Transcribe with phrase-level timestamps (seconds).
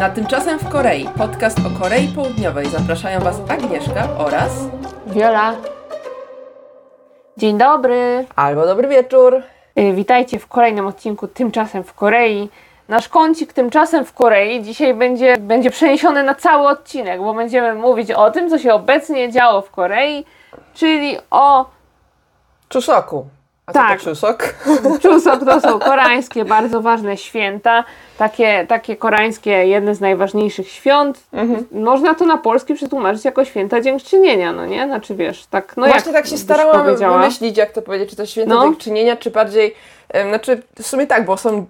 [0.00, 2.66] Na Tymczasem w Korei, podcast o Korei Południowej.
[2.66, 4.52] Zapraszają Was Agnieszka oraz
[5.06, 5.56] Wiola.
[7.36, 8.26] Dzień dobry.
[8.36, 9.42] Albo dobry wieczór.
[9.78, 12.48] Y, Witajcie w kolejnym odcinku Tymczasem w Korei.
[12.88, 18.10] Nasz kącik Tymczasem w Korei dzisiaj będzie, będzie przeniesiony na cały odcinek, bo będziemy mówić
[18.10, 20.24] o tym, co się obecnie działo w Korei,
[20.74, 21.70] czyli o
[22.72, 23.26] Chusoku.
[23.70, 24.00] A Tak.
[24.00, 24.54] to Chusok?
[25.02, 25.44] Chuseok.
[25.50, 27.84] To są koreańskie, bardzo ważne święta.
[28.18, 31.20] Takie, takie koreańskie, jedne z najważniejszych świąt.
[31.72, 34.86] Można to na polski przetłumaczyć jako święta dziękczynienia, no nie?
[34.86, 38.54] Znaczy wiesz, tak, no Właśnie tak się starałam wymyślić, jak to powiedzieć, czy to święto
[38.54, 38.62] No.
[38.62, 39.74] dziękczynienia, czy bardziej,
[40.28, 41.66] znaczy w sumie tak, bo są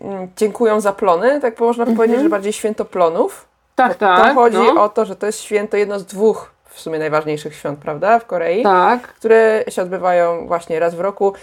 [0.00, 3.46] mm, dziękują za plony, tak można powiedzieć, że bardziej święto plonów.
[3.74, 4.34] Tak, Tam tak.
[4.34, 4.82] chodzi no.
[4.82, 8.26] o to, że to jest święto, jedno z dwóch w sumie najważniejszych świąt, prawda, w
[8.26, 9.02] Korei, Tak.
[9.02, 11.34] które się odbywają właśnie raz w roku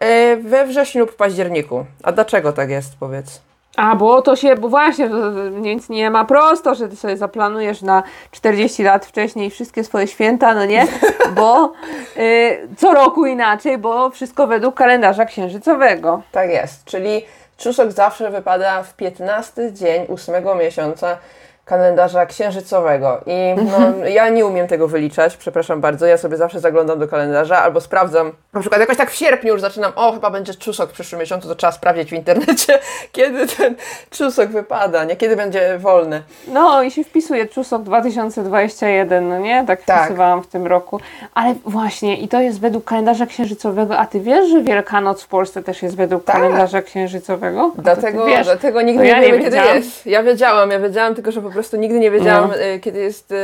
[0.00, 1.84] e, we wrześniu lub październiku.
[2.02, 3.40] A dlaczego tak jest, powiedz?
[3.76, 5.10] A, bo to się, bo właśnie,
[5.52, 10.54] nic nie ma prosto, że ty sobie zaplanujesz na 40 lat wcześniej wszystkie swoje święta,
[10.54, 10.86] no nie?
[11.36, 11.72] Bo
[12.16, 16.22] y, co roku inaczej, bo wszystko według kalendarza księżycowego.
[16.32, 17.22] Tak jest, czyli
[17.58, 21.18] Czusok zawsze wypada w 15 dzień ósmego miesiąca
[21.64, 23.20] kalendarza księżycowego.
[23.26, 26.06] I no, ja nie umiem tego wyliczać, przepraszam bardzo.
[26.06, 29.60] Ja sobie zawsze zaglądam do kalendarza albo sprawdzam, na przykład jakoś tak w sierpniu już
[29.60, 32.78] zaczynam, o chyba będzie Czusok w przyszłym miesiącu, to trzeba sprawdzić w internecie,
[33.12, 33.74] kiedy ten
[34.10, 35.16] Czusok wypada, nie?
[35.16, 36.22] Kiedy będzie wolny.
[36.48, 39.64] No i się wpisuje Czusok 2021, no nie?
[39.66, 40.00] Tak Tak.
[40.04, 41.00] wpisywałam w tym roku.
[41.34, 45.62] Ale właśnie, i to jest według kalendarza księżycowego, a ty wiesz, że Wielkanoc w Polsce
[45.62, 46.36] też jest według Tak.
[46.36, 47.72] kalendarza księżycowego?
[47.78, 48.46] Dlatego, wiesz.
[48.46, 49.76] dlatego nigdy nie ja nie wiemy, kiedy wiedziałam.
[49.76, 50.06] jest.
[50.06, 52.56] Ja wiedziałam, ja wiedziałam, tylko że po prostu nigdy nie wiedziałam, No.
[52.62, 53.36] y, kiedy jest y,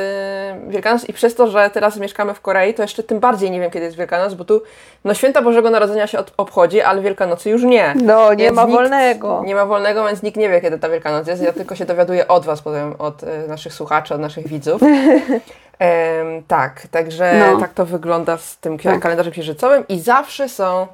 [0.69, 3.71] Wielkanoc i przez to, że teraz mieszkamy w Korei, to jeszcze tym bardziej nie wiem,
[3.71, 4.63] kiedy jest Wielkanoc, bo tu
[5.05, 7.95] no święta Bożego Narodzenia się od, obchodzi, ale Wielkanocy już nie.
[8.03, 9.43] No, nie Więc ma nikt- wolnego.
[9.47, 11.43] Nie ma wolnego, więc nikt nie wie, kiedy ta Wielkanoc jest.
[11.43, 14.81] Ja tylko się dowiaduję od Was potem, od y, naszych słuchaczy, od naszych widzów.
[16.49, 17.61] Tak, także No.
[17.61, 19.01] tak to wygląda z tym Tak.
[19.01, 20.87] kalendarzem księżycowym i zawsze są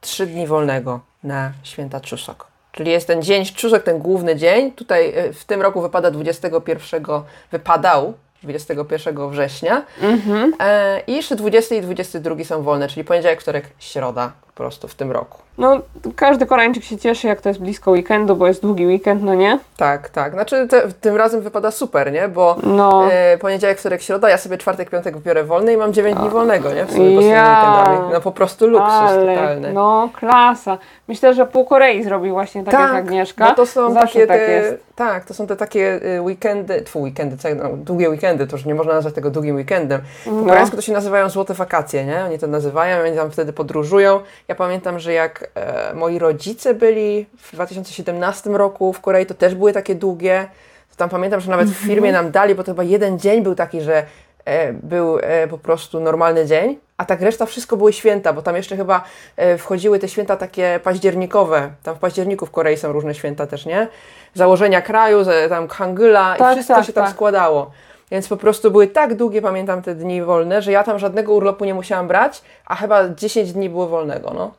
[0.00, 2.46] trzy dni wolnego na święta Czusok.
[2.76, 4.72] Czyli jest ten dzień Czusok, ten główny dzień.
[4.72, 7.04] Tutaj e, w tym roku wypada 21,
[7.52, 9.82] wypadał 21 września.
[10.02, 10.52] Mhm.
[10.60, 14.94] E, I jeszcze 20 i 22 są wolne, czyli poniedziałek, wtorek, środa po prostu w
[14.94, 15.38] tym roku.
[15.58, 15.80] No,
[16.16, 19.58] każdy Koreańczyk się cieszy, jak to jest blisko weekendu, bo jest długi weekend, no nie?
[19.76, 20.32] Tak, tak.
[20.32, 22.28] Znaczy te, tym razem wypada super, nie?
[22.28, 23.08] Bo No.
[23.12, 26.72] e, poniedziałek, wtorek, środa, ja sobie czwartek, piątek biorę wolny i mam 9 dni wolnego,
[26.74, 26.84] nie?
[26.86, 27.18] W sumie Ja.
[27.18, 28.12] weekendami.
[28.12, 29.72] No po prostu luksus Ale, totalny.
[29.72, 30.78] no, klasa.
[31.08, 33.48] Myślę, że pół Korei zrobi właśnie tak, jak Agnieszka.
[33.48, 37.00] Bo to są Zawsze takie tak te, tak, to są te takie y, weekendy, tfu,
[37.00, 40.00] weekendy, co, no, długie weekendy, to już nie można nazwać tego długim weekendem.
[40.24, 40.44] Po No.
[40.46, 42.24] koreańsku to się nazywają złote wakacje, nie?
[42.24, 44.20] Oni to nazywają, oni tam wtedy podróżują.
[44.48, 49.54] Ja pamiętam, że jak e, moi rodzice byli w 2017 roku w Korei, to też
[49.54, 50.48] były takie długie.
[50.90, 51.88] To tam pamiętam, że nawet w Mhm.
[51.88, 54.02] firmie nam dali, bo to chyba jeden dzień był taki, że
[54.44, 58.56] e, był e, po prostu normalny dzień, a tak reszta wszystko były święta, bo tam
[58.56, 59.04] jeszcze chyba
[59.36, 61.70] e, wchodziły te święta takie październikowe.
[61.82, 63.88] Tam w październiku w Korei są różne święta też, nie?
[64.34, 67.12] Założenia kraju, tam Hangula Tak, i wszystko tak, się tam tak.
[67.14, 67.70] składało.
[68.10, 71.64] Więc po prostu były tak długie, pamiętam, te dni wolne, że ja tam żadnego urlopu
[71.64, 74.50] nie musiałam brać, a chyba 10 dni było wolnego, no.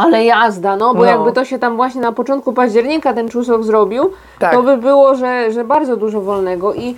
[0.00, 1.10] Ale jazda, no, bo No.
[1.10, 4.52] jakby to się tam właśnie na początku października ten czusok zrobił, Tak.
[4.52, 6.96] to by było, że, że bardzo dużo wolnego i...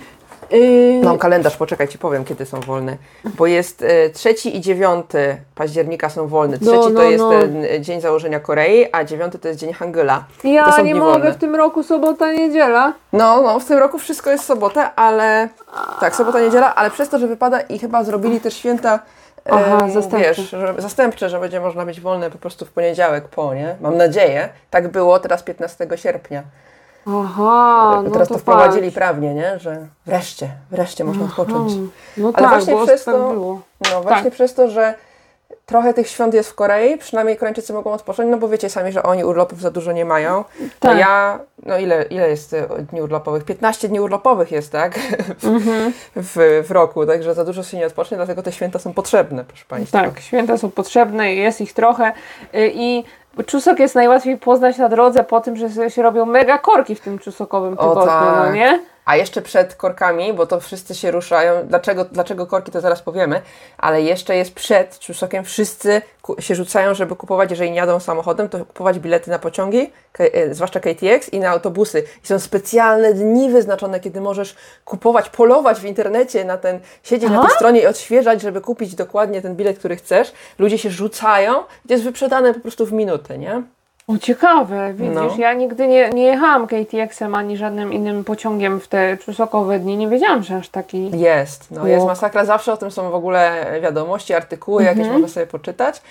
[0.51, 2.97] Yy, Mam kalendarz, poczekaj, ci powiem, kiedy są wolne.
[3.37, 6.57] Bo jest e, trzeci i dziewiąty października są wolne.
[6.61, 7.33] No, Trzeci no, to jest no.
[7.69, 10.23] e, dzień założenia Korei, a dziewiąty to jest dzień Hangula.
[10.43, 11.31] ja nie mogę wolne.
[11.31, 12.93] w tym roku sobota, niedziela.
[13.13, 15.49] No, no, w tym roku wszystko jest sobota, ale
[15.99, 18.99] tak, sobota, niedziela, ale przez to, że wypada i chyba zrobili też święta
[19.45, 20.27] e, Aha, zastępcze.
[20.27, 23.75] Wiesz, że, zastępcze, że będzie można być wolne po prostu w poniedziałek po, nie?
[23.81, 24.49] Mam nadzieję.
[24.69, 26.43] Tak było teraz 15 sierpnia.
[27.07, 28.95] Aha, no teraz to to wprowadzili patrz.
[28.95, 29.59] prawnie, nie?
[29.59, 31.73] Że wreszcie, wreszcie można odpocząć.
[32.17, 33.61] No Ale tak, właśnie przez tak to- było.
[33.91, 34.33] No właśnie Tak.
[34.33, 34.93] przez to, że
[35.65, 39.03] trochę tych świąt jest w Korei, przynajmniej Koreańczycy mogą odpocząć, no bo wiecie sami, że
[39.03, 40.43] oni urlopów za dużo nie mają.
[40.79, 40.97] Tak.
[40.97, 43.43] ja, no ile, ile jest e, dni urlopowych?
[43.43, 44.99] 15 dni urlopowych jest, tak?
[45.39, 45.93] W, Mhm.
[46.15, 49.65] w, w roku, także za dużo się nie odpocznie, dlatego te święta są potrzebne, proszę
[49.67, 50.03] Państwa.
[50.03, 52.11] Tak, święta są potrzebne, jest ich trochę
[52.55, 53.03] y, i
[53.45, 57.19] czusok jest najłatwiej poznać na drodze po tym, że się robią mega korki w tym
[57.19, 58.53] czusokowym tygodniu, no tak.
[58.53, 58.79] nie?
[59.09, 61.67] A jeszcze przed korkami, bo to wszyscy się ruszają.
[61.67, 63.41] Dlaczego, dlaczego korki, to zaraz powiemy,
[63.77, 65.43] ale jeszcze jest przed Czuszokiem.
[65.43, 66.01] Wszyscy
[66.39, 70.79] się rzucają, żeby kupować, jeżeli nie jadą samochodem, to kupować bilety na pociągi, e, zwłaszcza
[70.79, 72.03] KTX i na autobusy.
[72.23, 77.41] I są specjalne dni wyznaczone, kiedy możesz kupować, polować w internecie na ten, siedzieć na
[77.41, 80.33] tej stronie i odświeżać, żeby kupić dokładnie ten bilet, który chcesz.
[80.59, 83.63] Ludzie się rzucają jest wyprzedane po prostu w minutę, nie?
[84.09, 85.29] O, ciekawe, widzisz, No.
[85.37, 90.07] ja nigdy nie, nie jechałam KTX-em ani żadnym innym pociągiem w te czusokowe dni, nie
[90.07, 91.19] wiedziałam, że aż taki...
[91.19, 95.21] Jest, no jest masakra, zawsze o tym są w ogóle wiadomości, artykuły jakieś Mhm.
[95.21, 96.01] można sobie poczytać.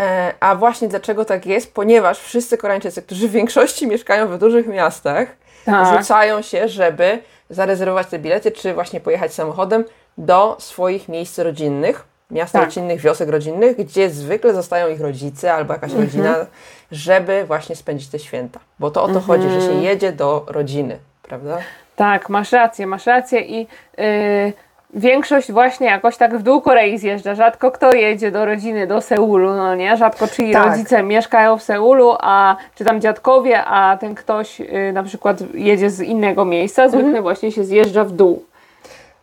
[0.00, 1.74] E, a właśnie dlaczego tak jest?
[1.74, 5.28] Ponieważ wszyscy Koreańczycy, którzy w większości mieszkają w dużych miastach,
[5.64, 5.98] Tak.
[5.98, 7.18] rzucają się, żeby
[7.50, 9.84] zarezerwować te bilety, czy właśnie pojechać samochodem
[10.18, 12.64] do swoich miejsc rodzinnych, miast Tak.
[12.64, 16.06] rodzinnych, wiosek rodzinnych, gdzie zwykle zostają ich rodzice albo jakaś Mhm.
[16.06, 16.46] rodzina,
[16.92, 18.60] żeby właśnie spędzić te święta.
[18.78, 19.82] Bo to o to chodzi, że się Mhm.
[19.82, 21.58] jedzie do rodziny, prawda?
[21.96, 23.58] Tak, masz rację, masz rację i
[23.98, 24.52] yy,
[24.94, 27.34] większość właśnie jakoś tak w dół Korei zjeżdża.
[27.34, 29.96] Rzadko kto jedzie do rodziny do Seulu, no nie?
[29.96, 30.66] Rzadko czyjej Tak.
[30.70, 35.90] rodzice mieszkają w Seulu, a czy tam dziadkowie, a ten ktoś yy, na przykład jedzie
[35.90, 37.22] z innego miejsca, zwykle Mhm.
[37.22, 38.44] właśnie się zjeżdża w dół.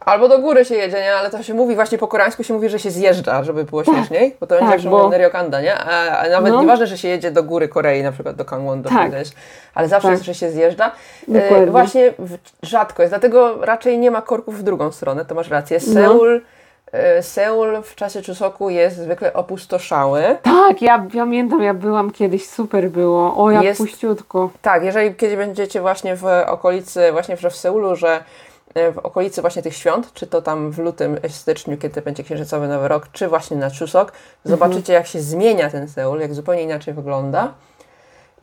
[0.06, 1.16] Albo do góry się jedzie, nie?
[1.16, 4.36] Ale to się mówi, właśnie po koreańsku się mówi, że się zjeżdża, żeby było śmieszniej,
[4.40, 5.76] bo to będzie tak, zawsze bo- Neryokanda, nie?
[5.78, 6.62] A, a nawet No.
[6.62, 9.12] nieważne, że się jedzie do góry Korei, na przykład do Gangwon, do Tak.
[9.12, 9.22] tak.
[9.76, 10.12] ale zawsze Tak.
[10.12, 10.92] jest, że się zjeżdża.
[11.36, 15.50] E, właśnie w, rzadko jest, dlatego raczej nie ma korków w drugą stronę, to masz
[15.50, 15.80] rację.
[15.88, 15.94] No.
[15.94, 16.42] Seul,
[16.92, 20.24] e, Seul w czasie Chusoku jest zwykle opustoszały.
[20.44, 23.38] Tak, ja pamiętam, ja byłam kiedyś, super było.
[23.44, 24.50] O, jak Jest- puściutko.
[24.62, 28.24] Tak, jeżeli kiedy będziecie właśnie w okolicy, właśnie w Seulu, że
[28.76, 32.68] w okolicy właśnie tych świąt, czy to tam w lutym, e, styczniu, kiedy będzie księżycowy
[32.68, 34.12] Nowy Rok, czy właśnie na Chusok,
[34.46, 37.54] zobaczycie jak się zmienia ten Seul, jak zupełnie inaczej wygląda.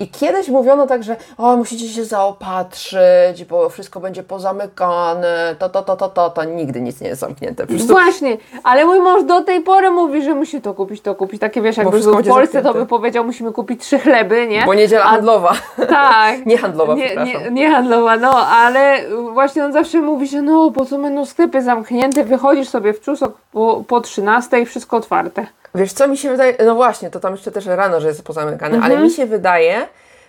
[0.00, 5.82] I kiedyś mówiono tak, że o, musicie się zaopatrzyć, bo wszystko będzie pozamykane, to, to,
[5.82, 6.44] to, to, to, to.
[6.44, 7.66] Nigdy nic nie jest zamknięte.
[7.66, 11.40] Właśnie, ale mój mąż do tej pory mówi, że musi to kupić, to kupić.
[11.40, 12.78] Takie wiesz, jakby był w Polsce, to zamknięte.
[12.78, 14.62] by powiedział, musimy kupić trzy chleby, nie?
[14.66, 15.52] Bo niedziela A- handlowa.
[15.88, 16.46] Tak.
[16.46, 17.42] Nie handlowa, nie, przepraszam.
[17.42, 19.00] nie, nie handlowa, no, ale
[19.32, 23.32] właśnie on zawsze mówi, że no, po co będą sklepy zamknięte, wychodzisz sobie w czusok
[23.52, 25.46] po, po 13 wszystko otwarte.
[25.74, 28.74] Wiesz co mi się wydaje, no właśnie, to tam jeszcze też rano, że jest pozamykane,
[28.76, 28.92] Mhm.
[28.92, 29.86] ale mi się wydaje,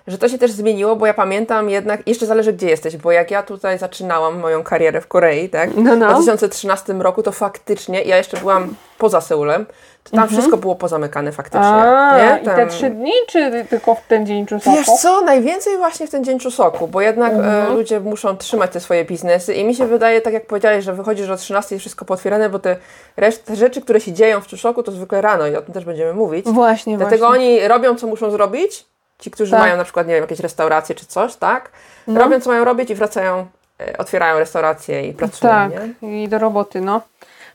[0.07, 3.31] że to się też zmieniło, bo ja pamiętam jednak, jeszcze zależy gdzie jesteś, bo jak
[3.31, 6.09] ja tutaj zaczynałam moją karierę w Korei, tak, No, no.
[6.09, 9.65] w 2013 roku, to faktycznie, ja jeszcze byłam poza Seulem,
[10.03, 11.95] to tam wszystko było pozamykane faktycznie, Mhm.
[11.95, 12.41] A, nie?
[12.41, 14.75] i Tam- te trzy dni, czy tylko w ten dzień czusoku?
[14.77, 17.65] Wiesz co, najwięcej właśnie w ten dzień czusoku, bo jednak Mhm.
[17.71, 20.93] e, ludzie muszą trzymać te swoje biznesy i mi się wydaje, tak jak powiedziałeś, że
[20.93, 22.75] wychodzisz o 13 i wszystko potwierane, bo te,
[23.17, 25.85] reszt, te rzeczy, które się dzieją w czusoku, to zwykle rano i o tym też
[25.85, 26.45] będziemy mówić.
[26.45, 27.45] Właśnie, Dlatego właśnie.
[27.45, 28.90] oni robią, co muszą zrobić.
[29.21, 29.59] Ci, którzy Tak.
[29.59, 31.71] mają na przykład, nie wiem, jakieś restauracje czy coś, tak?
[32.07, 32.19] No.
[32.19, 33.45] Robią, co mają robić i wracają,
[33.79, 35.71] e, otwierają restauracje i pracują, Tak,
[36.01, 36.23] nie?
[36.23, 37.01] i do roboty, no.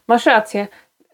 [0.09, 0.67] Masz rację.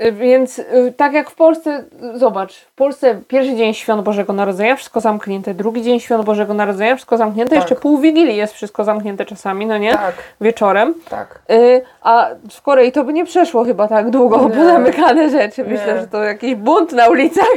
[0.02, 1.84] Y, Więc y, tak jak w Polsce,
[2.14, 6.94] zobacz, w Polsce pierwszy dzień świąt Bożego Narodzenia, wszystko zamknięte, drugi dzień świąt Bożego Narodzenia,
[6.96, 7.58] wszystko zamknięte, Tak.
[7.64, 9.92] jeszcze pół Wigilii jest wszystko zamknięte czasami, no nie?
[9.92, 10.94] Tak, Wieczorem.
[11.08, 11.42] tak.
[11.50, 14.56] Y, a w Korei to by nie przeszło chyba tak długo Nie.
[14.56, 15.64] pozamykane rzeczy.
[15.64, 16.00] Myślę, Nie.
[16.00, 17.48] że to jakiś bunt na ulicach.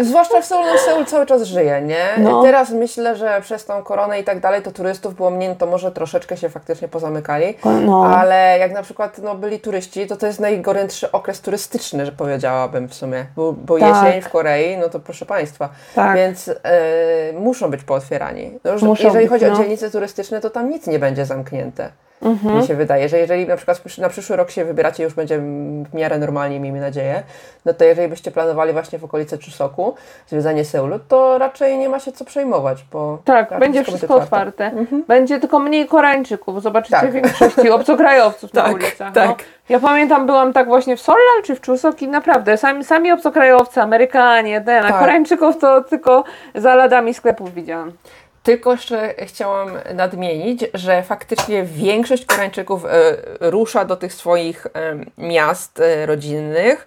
[0.00, 2.04] Zwłaszcza w Seulu, no Seul cały czas żyje, nie?
[2.18, 2.42] No.
[2.42, 5.66] Teraz myślę, że przez tą koronę i tak dalej, to turystów było mniej, no to
[5.66, 7.54] może troszeczkę się faktycznie pozamykali.
[7.86, 8.06] No.
[8.06, 12.88] Ale jak na przykład no, byli turyści, to to jest najgorętszy okres turystyczny, że powiedziałabym
[12.88, 13.26] w sumie.
[13.36, 14.04] Bo, bo Tak.
[14.04, 15.68] jesień w Korei, no to proszę Państwa.
[15.94, 16.16] Tak.
[16.16, 18.58] Więc e, muszą być pootwierani.
[18.64, 19.52] No, Muszą jeżeli być, chodzi no.
[19.52, 21.90] o dzielnice turystyczne, to tam nic nie będzie zamknięte.
[22.22, 22.56] Mhm.
[22.58, 25.38] Mi się wydaje, że jeżeli na przykład na przyszły rok się wybieracie, już będzie
[25.90, 27.22] w miarę normalnie, miejmy nadzieję,
[27.64, 29.94] no to jeżeli byście planowali właśnie w okolicy Chusoku
[30.26, 34.70] zwiedzanie Seulu, to raczej nie ma się co przejmować, bo Tak, będzie wszystko otwarte.
[35.08, 36.62] Będzie tylko mniej Koreańczyków.
[36.62, 37.12] Zobaczycie Tak.
[37.12, 39.12] większości obcokrajowców na Tak, ulicach.
[39.14, 39.28] tak.
[39.28, 39.36] No.
[39.68, 43.80] Ja pamiętam, byłam tak właśnie w Solal czy w Czusok i naprawdę sami, sami obcokrajowcy,
[43.82, 45.00] Amerykanie, ten, a Tak.
[45.00, 47.92] Koreańczyków to tylko za ladami sklepów widziałam.
[48.42, 52.88] Tylko jeszcze chciałam nadmienić, że faktycznie większość Koreańczyków e,
[53.40, 54.70] rusza do tych swoich e,
[55.18, 56.86] miast e, rodzinnych,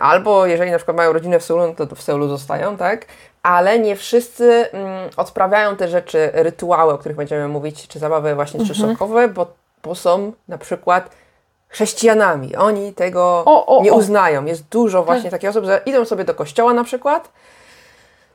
[0.00, 3.06] albo jeżeli na przykład mają rodzinę w Seulu, no to w Seulu zostają, tak?
[3.42, 8.60] Ale nie wszyscy mm, odprawiają te rzeczy, rytuały, o których będziemy mówić, czy zabawy właśnie
[8.60, 9.34] Mhm.
[9.34, 9.46] bo,
[9.82, 11.10] bo są na przykład
[11.68, 12.56] chrześcijanami.
[12.56, 13.90] Oni tego O, o, nie.
[13.90, 13.98] Tak.
[13.98, 14.44] uznają.
[14.44, 17.28] Jest dużo właśnie takich osób, że idą sobie do kościoła na przykład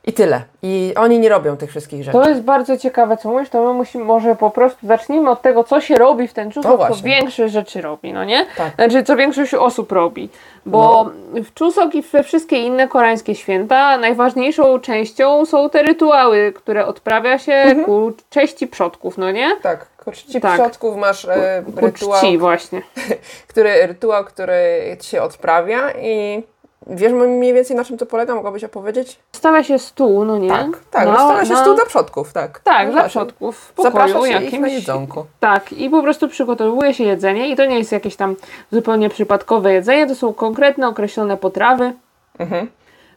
[0.06, 0.42] i tyle.
[0.62, 2.18] I oni nie robią tych wszystkich rzeczy.
[2.18, 5.64] To jest bardzo ciekawe, co mówisz, to my musimy, może po prostu zacznijmy od tego,
[5.64, 7.10] co się robi w ten No czusok, co właśnie.
[7.10, 8.46] większość rzeczy robi, no nie?
[8.56, 8.74] Tak.
[8.74, 10.28] Znaczy, co większość osób robi.
[10.66, 16.86] Bo w czusok i we wszystkie inne koreańskie święta najważniejszą częścią są te rytuały, które
[16.86, 17.84] odprawia się Mhm.
[17.84, 19.56] ku cześci przodków, no nie?
[19.62, 20.60] Tak, ku czci Tak.
[20.60, 22.82] przodków masz e, Ku rytuał, czci właśnie.
[23.48, 24.56] który, rytuał, który
[25.02, 26.42] się odprawia i
[26.86, 28.34] wiesz mniej więcej na czym to polega?
[28.34, 29.18] Mogłabyś opowiedzieć?
[29.32, 30.48] Stawia się stół, no nie?
[30.48, 31.60] Tak, tak, No, rozstawia się no.
[31.60, 32.60] stół dla przodków, tak.
[32.60, 33.56] Tak, No dla przodków.
[33.56, 34.60] W pokoju Zaprasza się ich jakimś.
[34.86, 35.26] na.
[35.40, 38.36] Tak, i po prostu przygotowuje się jedzenie i to nie jest jakieś tam
[38.72, 41.92] zupełnie przypadkowe jedzenie, to są konkretne, określone potrawy.
[42.38, 42.68] Mhm.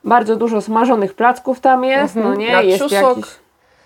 [0.04, 2.46] Bardzo dużo smażonych placków tam jest, no nie?
[2.48, 2.66] Mhm.
[2.66, 3.32] Na jest czusok, jakiś...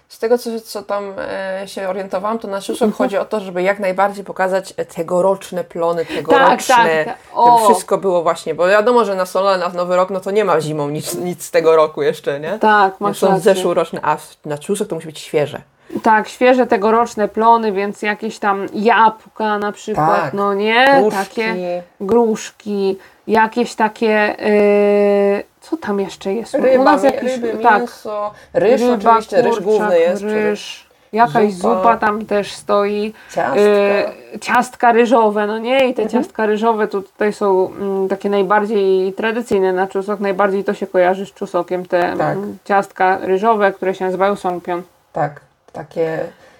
[0.10, 2.92] z tego co, co tam e, się orientowałam, to na czusok Mhm.
[2.94, 7.18] chodzi o to, żeby jak najbardziej pokazać e, tegoroczne plony, Tak, tegoroczne, tak, tak.
[7.34, 7.58] O.
[7.60, 10.46] żeby wszystko było właśnie, bo wiadomo, że na Sola, na Nowy Rok, no to nie
[10.46, 12.60] ma zimą nic, nic z tego roku jeszcze, nie?
[12.60, 15.62] Tak, masz Są zeszłoroczne, a na czusok to musi być świeże.
[16.04, 20.34] Tak, świeże tegoroczne plony, więc jakieś tam jabłka na przykład, Tak.
[20.34, 20.86] no nie?
[21.02, 21.18] Gruszki.
[21.42, 22.98] Takie gruszki,
[23.28, 26.54] jakieś takie, yy, co tam jeszcze jest?
[26.56, 30.22] U Ryba, nas mi- jakiś- ryby, tak, mięso, ryż ryba, oczywiście, ryż kurczak, główny jest.
[30.24, 31.76] ryż, jakaś Zupa.
[31.78, 31.98] zupa.
[31.98, 33.14] tam też stoi.
[33.36, 33.60] Ciastka.
[33.62, 35.90] Yy, ciastka ryżowe, no nie?
[35.90, 36.10] I te Mhm.
[36.24, 41.26] ciastka ryżowe to tutaj są mm, takie najbardziej tradycyjne na czusok, najbardziej to się kojarzy
[41.26, 42.38] z czusokiem, te Tak.
[42.38, 44.82] mm, ciastka ryżowe, które się nazywają songpion.
[45.14, 45.42] Tak,
[45.74, 46.20] takie,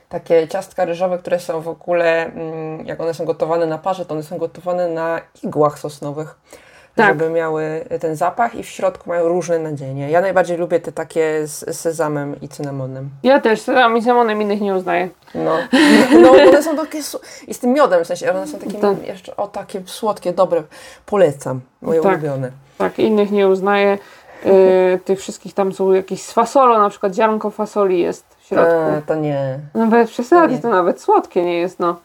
[0.10, 4.14] takie ciastka ryżowe, które są w ogóle, mm, jak one są gotowane na parze, to
[4.14, 6.36] one są gotowane na igłach sosnowych.
[6.96, 7.08] Tak.
[7.08, 10.10] Żeby miały ten zapach i w środku mają różne nadzienie.
[10.10, 13.10] Ja najbardziej lubię te takie z sezamem i cynamonem.
[13.24, 15.10] Ja też, a mi samonem innych nie uznaję.
[15.36, 15.58] No,
[16.22, 17.00] no one są takie,
[17.48, 19.08] i z tym miodem w sensie, one są takie Tak.
[19.08, 20.64] jeszcze, o takie słodkie, dobre.
[21.06, 22.12] Polecam, moje Tak.
[22.12, 22.52] ulubione.
[22.78, 23.98] Tak, innych nie uznaję.
[24.46, 28.74] Yy, tych wszystkich tam są jakieś z fasolą, na przykład ziarnko fasoli jest w środku.
[28.74, 29.60] E, to nie.
[29.74, 30.62] Nawet przesadzi, nie.
[30.62, 32.00] to nawet słodkie nie jest, no.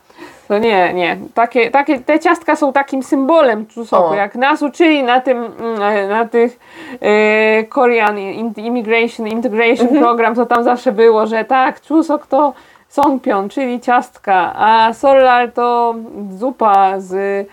[0.48, 1.16] To nie, nie.
[1.34, 4.04] Takie, takie, te ciastka są takim symbolem czusoku.
[4.04, 4.14] O.
[4.14, 6.58] Jak nas uczyli na tym, mm, na tych
[7.00, 8.18] e, Korean
[8.56, 10.02] Immigration Integration Mhm.
[10.02, 12.52] Program, to tam zawsze było, że tak, czusok to
[12.88, 15.94] songpion, czyli ciastka, a solal to
[16.30, 17.46] zupa z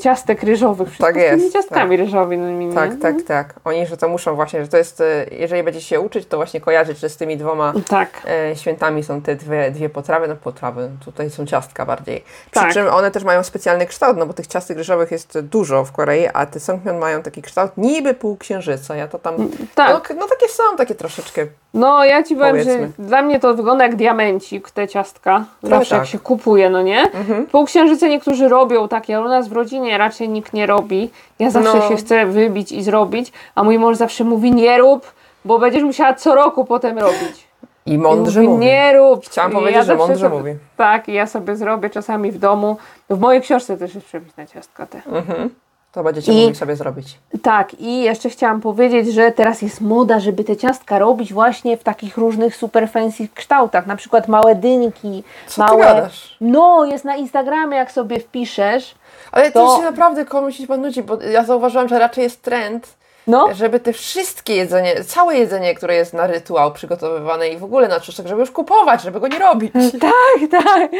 [0.00, 0.88] ciastek ryżowych.
[0.88, 2.66] Wszystko Tak z jest, ciastkami ryżowymi.
[2.66, 2.74] nie?
[2.74, 3.54] Tak, tak, tak.
[3.64, 6.60] Oni, że to muszą właśnie, że to jest, e, jeżeli będziecie się uczyć, to właśnie
[6.60, 8.08] kojarzyć, że z tymi dwoma Tak.
[8.50, 12.24] e, świętami są te dwie, dwie potrawy, no potrawy, tutaj są ciastka bardziej.
[12.50, 12.72] Przy Tak.
[12.72, 16.28] czym one też mają specjalny kształt, no bo tych ciastek ryżowych jest dużo w Korei,
[16.34, 18.96] a te songmyeon mają taki kształt niby półksiężyca.
[18.96, 19.34] Ja to tam,
[19.74, 20.10] tak.
[20.10, 22.92] no, no takie są, takie troszeczkę, No, ja ci powiem, że Powiedzmy.
[22.98, 25.44] dla mnie to wygląda jak diamencik, te ciastka.
[25.62, 25.98] Zawsze tak.
[25.98, 27.00] jak się kupuje, no nie?
[27.02, 27.46] Mhm.
[27.46, 31.10] Półksiężyce niektórzy robią takie, ale u nas w rodzinie raczej nikt nie robi.
[31.38, 31.88] Ja zawsze No.
[31.88, 35.12] się chcę wybić i zrobić, a mój mąż zawsze mówi nie rób,
[35.44, 37.46] bo będziesz musiała co roku potem robić.
[37.86, 38.66] i I mądrze mówi, mówi.
[38.66, 39.24] nie rób.
[39.26, 40.54] Chciałam I powiedzieć, że zawsze mądrze sobie- mówi.
[40.76, 42.76] Tak, i ja sobie zrobię czasami w domu.
[43.10, 45.02] W mojej książce też jest przepis na ciastka te.
[45.12, 45.50] Mhm.
[45.92, 47.18] To będziecie I- mogli sobie zrobić.
[47.42, 51.82] Tak, i jeszcze chciałam powiedzieć, że teraz jest moda, żeby te ciastka robić właśnie w
[51.84, 55.84] takich różnych super fancy kształtach, na przykład małe dynki, Co ty małe...
[55.84, 56.36] gadasz?
[56.40, 58.94] No, jest na Instagramie, jak sobie wpiszesz.
[59.32, 62.42] Ale to, To- się naprawdę komuś się pan nudzi, bo ja zauważyłam, że raczej jest
[62.42, 62.94] trend,
[63.26, 67.88] No, żeby te wszystkie jedzenie, całe jedzenie, które jest na rytuał przygotowywane i w ogóle
[67.88, 69.72] na czosnek, żeby już kupować, żeby go nie robić.
[70.00, 70.90] tak, tak.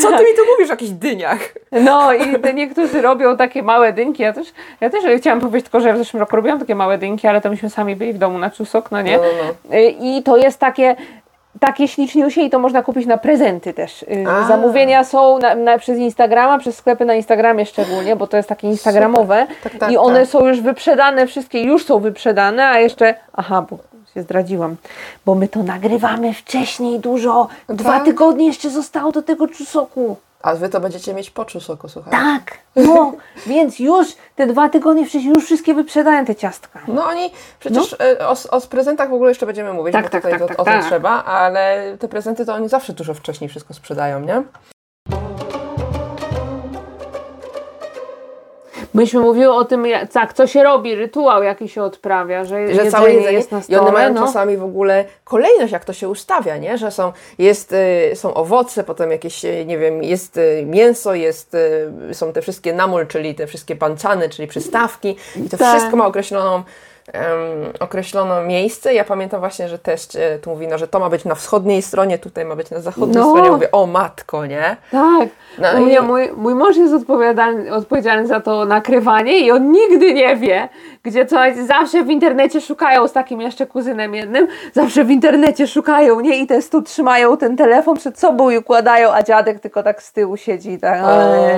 [0.00, 1.54] Co ty mi tu mówisz o jakichś dyniach?
[1.72, 4.22] No i niektórzy robią takie małe dynki.
[4.22, 6.98] Ja też, ja też chciałam powiedzieć tylko, że ja w zeszłym roku robiłam takie małe
[6.98, 9.16] dynki, ale to myśmy sami byli w domu na czusok, no nie?
[9.16, 9.76] No, no, no.
[9.76, 10.96] Y, I to jest takie,
[11.60, 14.02] takie śliczniusie i to można kupić na prezenty też.
[14.02, 14.48] Y, A.
[14.48, 18.68] Zamówienia są na, na, przez Instagrama, przez sklepy na Instagramie szczególnie, bo to jest takie
[18.68, 20.28] instagramowe Tak, tak, i one tak.
[20.28, 23.78] są już wyprzedane, wszystkie już są wyprzedane, a jeszcze, aha, bo
[24.14, 24.76] się zdradziłam,
[25.26, 28.04] bo my to nagrywamy wcześniej dużo, dwa tak.
[28.04, 30.16] tygodnie jeszcze zostało do tego czusoku.
[30.42, 32.10] A wy to będziecie mieć po czusoku, słuchaj.
[32.10, 33.12] Tak, no,
[33.46, 34.06] więc już
[34.36, 36.80] te dwa tygodnie wcześniej już wszystkie wyprzedają te ciastka.
[36.88, 37.30] No oni,
[37.60, 40.40] przecież e, o, o prezentach w ogóle jeszcze będziemy mówić, Tak, bo tak, tutaj tak,
[40.40, 40.84] to, tak, o tym tak.
[40.86, 44.42] trzeba, ale te prezenty to oni zawsze dużo wcześniej wszystko sprzedają, nie?
[48.94, 52.90] Myśmy mówiły o tym, jak- tak, co się robi, rytuał jaki się odprawia, że, że
[52.90, 53.80] całe jedzenie jest na i stole.
[53.80, 54.26] one mają no.
[54.26, 56.78] czasami w ogóle kolejność, jak to się ustawia, nie?
[56.78, 61.56] Że są, jest, y, są owoce, potem jakieś, y, nie wiem, jest y, mięso, jest,
[62.12, 65.76] są te wszystkie namul, czyli te wszystkie pancany, czyli przystawki i to Tak.
[65.76, 66.62] wszystko ma określoną
[67.12, 67.24] em,
[67.80, 68.94] określono miejsce.
[68.94, 71.82] Ja pamiętam właśnie, że też e, tu mówi, no, że to ma być na wschodniej
[71.82, 73.30] stronie, tutaj ma być na zachodniej No.
[73.30, 73.50] stronie.
[73.50, 74.76] Mówię, o matko, nie?
[74.90, 75.28] Tak.
[75.58, 79.72] No U i- mnie mój, mój mąż jest odpowiedzialny, odpowiedzialny za to nakrywanie i on
[79.72, 80.68] nigdy nie wie,
[81.02, 81.36] gdzie co.
[81.66, 86.36] Zawsze w internecie szukają z takim jeszcze kuzynem jednym, zawsze w internecie szukają, nie?
[86.38, 90.12] I te stu trzymają ten telefon przed sobą i układają, a dziadek tylko tak z
[90.12, 91.00] tyłu siedzi i tak,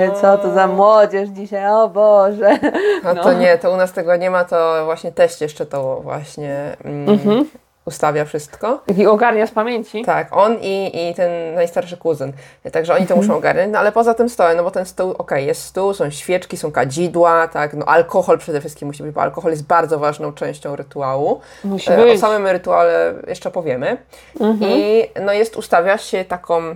[0.01, 2.57] "Ej, co to za młodzież dzisiaj, o Boże.
[3.03, 3.23] No, No.
[3.23, 7.09] to nie, to u nas tego nie ma, to właśnie teść jeszcze to właśnie mm,
[7.09, 7.45] Mhm.
[7.85, 8.81] ustawia wszystko.
[8.87, 10.05] Taki ogarnia z pamięci.
[10.05, 12.33] Tak, on i, i ten najstarszy kuzyn.
[12.71, 15.45] Także oni to muszą ogarnąć, no ale poza tym stołem, no bo ten stół, okej,
[15.45, 19.51] jest stół, są świeczki, są kadzidła, tak, no alkohol przede wszystkim musi być, bo alkohol
[19.51, 21.41] jest bardzo ważną częścią rytuału.
[21.63, 22.19] Musi E, O być.
[22.21, 23.97] samym rytuale jeszcze powiemy.
[24.39, 24.71] Mhm.
[24.71, 26.75] I no jest, ustawia się taką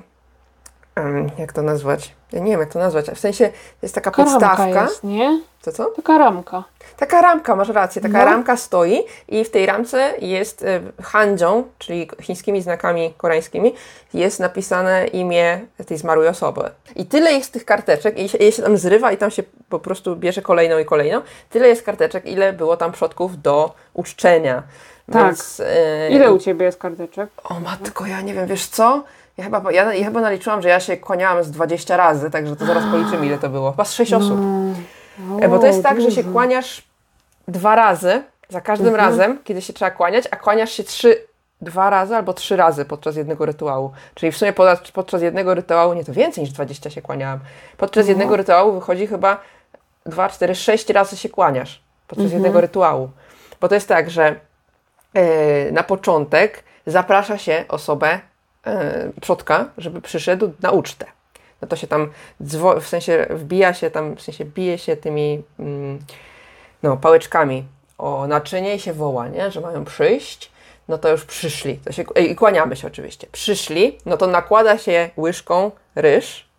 [1.37, 2.13] jak to nazwać?
[2.31, 3.05] Ja nie wiem, jak to nazwać.
[3.09, 3.49] W sensie
[3.81, 4.83] jest taka Taka ramka podstawka.
[4.83, 5.41] jest, nie?
[5.61, 5.85] Co, co?
[5.85, 6.63] Taka ramka.
[6.97, 8.25] Taka ramka, masz rację, taka No.
[8.25, 10.65] ramka stoi i w tej ramce jest
[11.01, 13.75] handzią, czyli chińskimi znakami koreańskimi,
[14.13, 16.61] jest napisane imię tej zmarłej osoby.
[16.95, 19.79] I tyle jest tych karteczek, i się, je się tam zrywa i tam się po
[19.79, 21.21] prostu bierze kolejną i kolejną.
[21.49, 24.63] Tyle jest karteczek, ile było tam przodków do uczczenia.
[25.11, 25.25] Tak.
[25.25, 27.29] Więc, e, Ile u Ciebie jest karteczek?
[27.43, 29.03] O matko, ja nie wiem, wiesz co?
[29.39, 32.65] Ja chyba, ja, ja chyba naliczyłam, że ja się kłaniałam z 20 razy, także to
[32.65, 33.72] zaraz policzymy ile to było.
[33.72, 34.39] Chyba z 6 osób.
[35.41, 36.84] E, Bo to jest tak, że się kłaniasz
[37.48, 39.10] dwa razy, za każdym Mhm.
[39.10, 41.17] razem, kiedy się trzeba kłaniać, a kłaniasz się trzy,
[41.62, 43.91] dwa razy albo trzy razy podczas jednego rytuału.
[44.15, 47.39] Czyli w sumie podczas, podczas jednego rytuału, nie to więcej niż 20 się kłaniałam.
[47.77, 48.10] Podczas No.
[48.10, 49.38] jednego rytuału wychodzi chyba
[50.05, 52.34] dwa, cztery, sześć razy się kłaniasz podczas Mhm.
[52.43, 53.10] jednego rytuału.
[53.62, 54.36] Bo to jest tak, że
[55.13, 58.19] e, na początek zaprasza się osobę,
[58.69, 61.05] e, przodka, żeby przyszedł na ucztę.
[61.61, 62.09] No to się tam,
[62.43, 65.99] dzwo- w sensie wbija się tam, w sensie bije się tymi mm,
[66.83, 67.65] no, pałeczkami
[67.97, 69.51] o naczynie i się woła, nie?
[69.51, 70.51] że mają przyjść.
[70.88, 71.77] No to już przyszli.
[71.77, 73.27] To się, i kłaniamy się oczywiście.
[73.31, 76.49] Przyszli, no to nakłada się łyżką ryż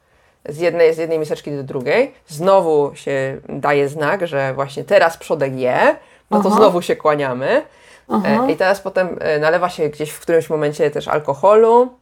[0.48, 2.14] z jednej, z jednej miseczki do drugiej.
[2.26, 5.96] Znowu się daje znak, że właśnie teraz przodek je.
[6.30, 6.56] No to Aha.
[6.56, 7.62] znowu się kłaniamy.
[8.08, 8.46] Aha.
[8.46, 11.99] E, I teraz potem e, nalewa się gdzieś w którymś momencie też alkoholu.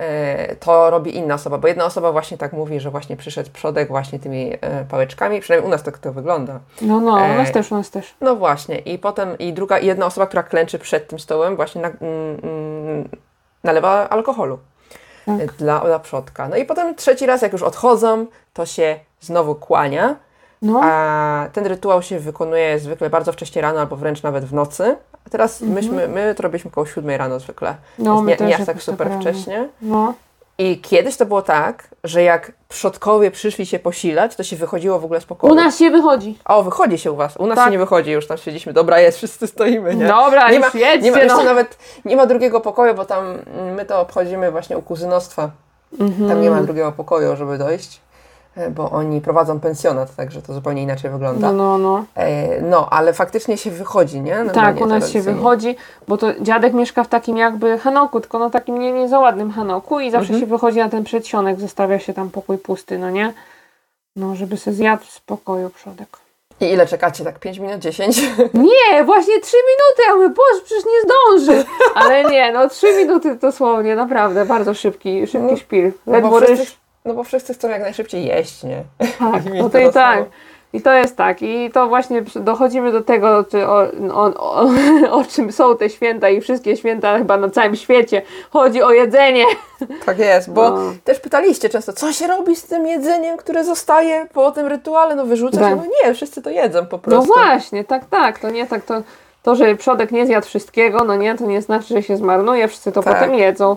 [0.00, 3.88] E, To robi inna osoba, bo jedna osoba właśnie tak mówi, że właśnie przyszedł przodek
[3.88, 5.40] właśnie tymi e, pałeczkami.
[5.40, 6.60] Przynajmniej u nas tak to wygląda.
[6.82, 8.14] No, no, u nas e, też, u nas też.
[8.20, 8.78] No właśnie.
[8.78, 12.40] I potem i druga, i jedna osoba, która klęczy przed tym stołem, właśnie na, mm,
[12.42, 13.08] mm,
[13.64, 14.58] nalewa alkoholu
[15.26, 15.52] Tak.
[15.52, 16.48] dla, dla przodka.
[16.48, 20.16] No i potem trzeci raz, jak już odchodzą, to się znowu kłania.
[20.62, 24.96] No, A ten rytuał się wykonuje zwykle bardzo wcześnie rano, albo wręcz nawet w nocy.
[25.26, 27.68] A teraz myśmy, my to robiliśmy około 7 rano zwykle.
[27.68, 27.84] Mhm.
[27.98, 29.20] No, nie, nie aż tak tak super rano.
[29.20, 29.68] wcześnie.
[29.82, 30.14] no.
[30.58, 35.04] I kiedyś to było tak, że jak przodkowie przyszli się posilać, to się wychodziło w
[35.04, 35.52] ogóle z pokoju.
[35.52, 36.38] U nas się wychodzi.
[36.44, 37.36] O, wychodzi się u was.
[37.36, 37.64] U nas Tak.
[37.64, 38.72] się nie wychodzi, już tam siedzieliśmy.
[38.72, 40.06] Dobra, jest, wszyscy stoimy, nie?
[40.06, 41.44] Dobra, nie już ma, jedźcie, nie ma, no.
[41.44, 45.50] nawet nie ma drugiego pokoju, bo tam mm, my to obchodzimy właśnie u kuzynostwa.
[46.00, 46.28] Mhm.
[46.28, 48.00] Tam nie ma drugiego pokoju, żeby dojść,
[48.70, 51.52] bo oni prowadzą pensjonat, także to zupełnie inaczej wygląda.
[51.52, 52.04] No, no, no.
[52.16, 54.44] E, No, ale faktycznie się wychodzi, nie?
[54.54, 55.76] Tak, u nas się wychodzi,
[56.08, 59.50] bo to dziadek mieszka w takim jakby hanoku, tylko no takim nie, nie za ładnym
[59.50, 60.40] hanoku i zawsze Mhm.
[60.40, 63.32] się wychodzi na ten przedsionek, zostawia się tam pokój pusty, no nie?
[64.16, 66.08] No, żeby se zjadł w spokoju przodek.
[66.60, 67.24] I ile czekacie?
[67.24, 68.20] Tak 5 minut, 10?
[68.54, 71.64] Nie, właśnie trzy minuty, ja mówię, boże, przecież nie zdąży.
[71.94, 75.92] Ale nie, no trzy minuty dosłownie, naprawdę, bardzo szybki, szybki No, szpil.
[76.06, 76.58] No Ledwo ryż.
[76.58, 78.82] wszyscy, no bo wszyscy chcą jak najszybciej jeść, nie?
[79.18, 80.24] Tak, no to i tak.
[80.72, 81.42] I to jest tak.
[81.42, 83.78] I to właśnie dochodzimy do tego, czy o,
[84.12, 84.68] o, o,
[85.18, 88.22] o czym są te święta i wszystkie święta chyba na całym świecie.
[88.50, 89.44] Chodzi o jedzenie.
[90.06, 90.78] Tak jest, bo No.
[91.04, 95.14] też pytaliście często, co się robi z tym jedzeniem, które zostaje po tym rytuale?
[95.14, 95.68] No wyrzuca Tak.
[95.70, 95.76] się?
[95.76, 97.32] No nie, wszyscy to jedzą po No prostu.
[97.32, 98.38] właśnie, tak, tak.
[98.38, 99.02] To nie tak, to,
[99.42, 102.92] to, że przodek nie zjadł wszystkiego, no nie, to nie znaczy, że się zmarnuje, wszyscy
[102.92, 103.14] to Tak.
[103.14, 103.76] potem jedzą.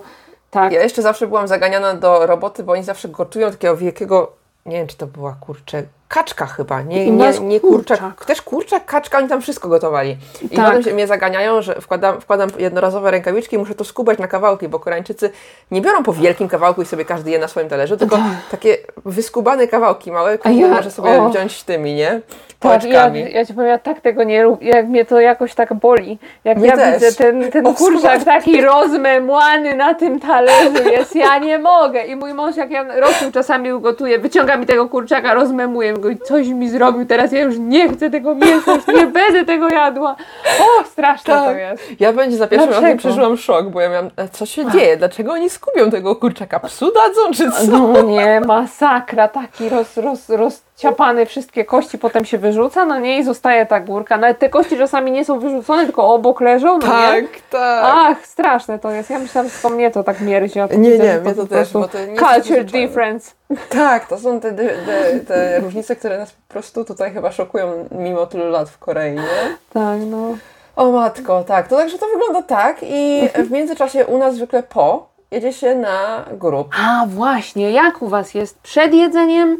[0.54, 0.74] Tak.
[0.74, 4.32] Ja jeszcze zawsze byłam zaganiana do roboty, bo oni zawsze gotują takiego wielkiego,
[4.66, 8.00] nie wiem czy to była kurczę, kaczka chyba, nie, nie, nie kurczak.
[8.00, 8.26] kurczak.
[8.26, 10.18] Też kurczak, kaczka, oni tam wszystko gotowali.
[10.42, 10.66] I Tak.
[10.66, 14.68] potem się mnie zaganiają, że wkładam, wkładam jednorazowe rękawiczki i muszę to skubać na kawałki,
[14.68, 15.30] bo Koreańczycy
[15.72, 18.18] nie biorą po wielkim kawałku i sobie każdy je na swoim talerzu, tylko
[18.52, 21.30] takie wyskubane kawałki małe, każdy ja- może sobie o.
[21.30, 22.22] wziąć tymi, nie?
[22.60, 25.74] Tak, ja, ja ci powiem, ja tak tego nie lubię, jak mnie to jakoś tak
[25.74, 26.20] boli.
[26.44, 26.94] Jak Mnie ja też.
[26.94, 32.04] widzę ten, ten O, kurczak taki rozmemłany na tym talerzu jest, ja nie mogę.
[32.06, 36.18] I mój mąż, jak ja rosół czasami ugotuję, wyciąga mi tego kurczaka, rozmemuje go i
[36.18, 40.16] coś mi zrobił, teraz ja już nie chcę tego mięsa, już nie będę tego jadła.
[40.60, 41.58] O, straszne to Tak.
[41.58, 41.84] jest.
[42.02, 44.98] Ja będzie za pierwszym razem przeżyłam szok, bo ja miałam, e, co się dzieje?
[44.98, 46.60] Dlaczego oni skubią tego kurczaka?
[46.60, 47.78] Psu dadzą, czy co?
[47.78, 50.30] No nie, masakra, taki roz, roz,
[50.74, 54.18] rozciapany, wszystkie kości potem się wyrzuca, no nie, i zostaje ta górka.
[54.18, 57.28] Nawet te kości czasami nie są wyrzucone, tylko obok leżą, no nie.
[57.50, 57.82] tak.
[57.84, 59.10] Ach, straszne to jest.
[59.10, 60.60] Ja myślałam, że to mnie to tak mierzi.
[60.60, 63.32] a tu Nie, widzę, nie, mnie to też, bo to nie Culture difference.
[63.70, 68.26] Tak, to są te, te, te różnice, które nas po prostu tutaj chyba szokują mimo
[68.26, 69.58] tylu lat w Korei, nie?
[69.74, 70.38] Tak, no.
[70.76, 71.68] O matko, tak.
[71.68, 76.26] To także to wygląda tak i w międzyczasie u nas zwykle po jedzie się na
[76.32, 76.68] grób.
[76.86, 78.60] A właśnie, jak u was jest?
[78.60, 79.58] Przed jedzeniem?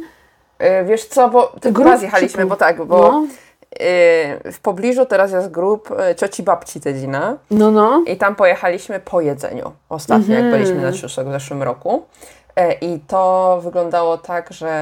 [0.58, 3.26] E, Wiesz co, bo tylko Grób raz jechaliśmy, czy- bo tak, bo No,
[3.80, 7.36] e, w pobliżu teraz jest grób e, cioci babci Tedzina.
[7.50, 8.02] no, no.
[8.06, 9.72] I tam pojechaliśmy po jedzeniu.
[9.88, 10.44] Ostatnio, Mhm.
[10.44, 12.02] jak byliśmy na Ciuszek w zeszłym roku.
[12.56, 14.72] E, I to wyglądało tak, że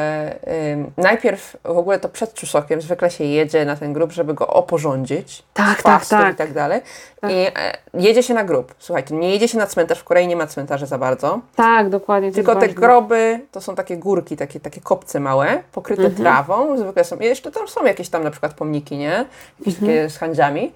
[0.96, 5.42] najpierw w ogóle to przed czusokiem zwykle się jedzie na ten grób, żeby go oporządzić.
[5.54, 6.34] Tak, tak, tak.
[6.34, 6.80] i tak dalej.
[7.28, 8.74] I e, jedzie się na grób.
[8.78, 9.98] Słuchajcie, nie jedzie się na cmentarz.
[9.98, 11.40] W Korei nie ma cmentarzy za bardzo.
[11.56, 12.32] Tak, dokładnie.
[12.32, 12.74] Tylko te ważne.
[12.74, 16.22] groby to są takie górki, takie, takie kopce małe, pokryte Mhm.
[16.22, 16.78] trawą.
[16.78, 19.24] Zwykle są, jeszcze tam są jakieś tam na przykład pomniki, nie?
[19.58, 19.92] Jakieś Mhm.
[19.92, 20.72] takie z handziami.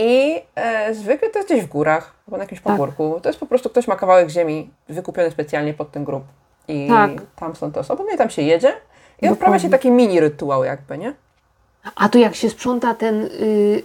[0.00, 2.72] I e, zwykle to jest gdzieś w górach albo na jakimś Tak.
[2.72, 3.20] pagórku.
[3.22, 6.24] To jest po prostu ktoś ma kawałek ziemi wykupiony specjalnie pod ten grób.
[6.68, 7.10] I Tak.
[7.36, 8.72] tam są te osoby, no i tam się jedzie.
[9.22, 11.14] I odprawia się taki mini rytuał jakby, nie?
[11.96, 13.22] A to jak się sprząta ten...
[13.24, 13.82] Y...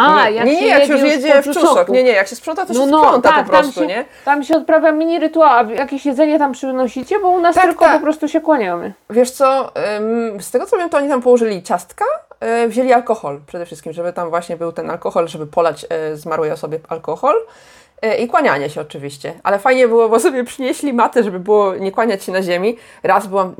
[0.00, 1.62] A, nie, jak nie, się nie, jak jedzie już jedzie w czusok.
[1.62, 1.92] Czusoku.
[1.92, 3.86] Nie, nie, jak się sprząta, to No, się no, sprząta tak, po prostu, tam się,
[3.86, 4.04] nie?
[4.24, 7.84] Tam się odprawia mini rytuał, a jakieś jedzenie tam przynosicie, bo u nas Tak, tylko
[7.84, 7.94] tak.
[7.94, 8.92] po prostu się kłaniamy.
[9.10, 9.72] Wiesz co,
[10.40, 12.04] z tego co wiem, to oni tam położyli ciastka,
[12.64, 16.50] y, wzięli alkohol przede wszystkim, żeby tam właśnie był ten alkohol, żeby polać y, zmarłej
[16.52, 17.34] osobie alkohol.
[18.04, 19.32] Y, I kłanianie się oczywiście.
[19.42, 22.76] Ale fajnie było, bo sobie przynieśli matę, żeby było nie kłaniać się na ziemi.
[23.02, 23.54] Raz byłam,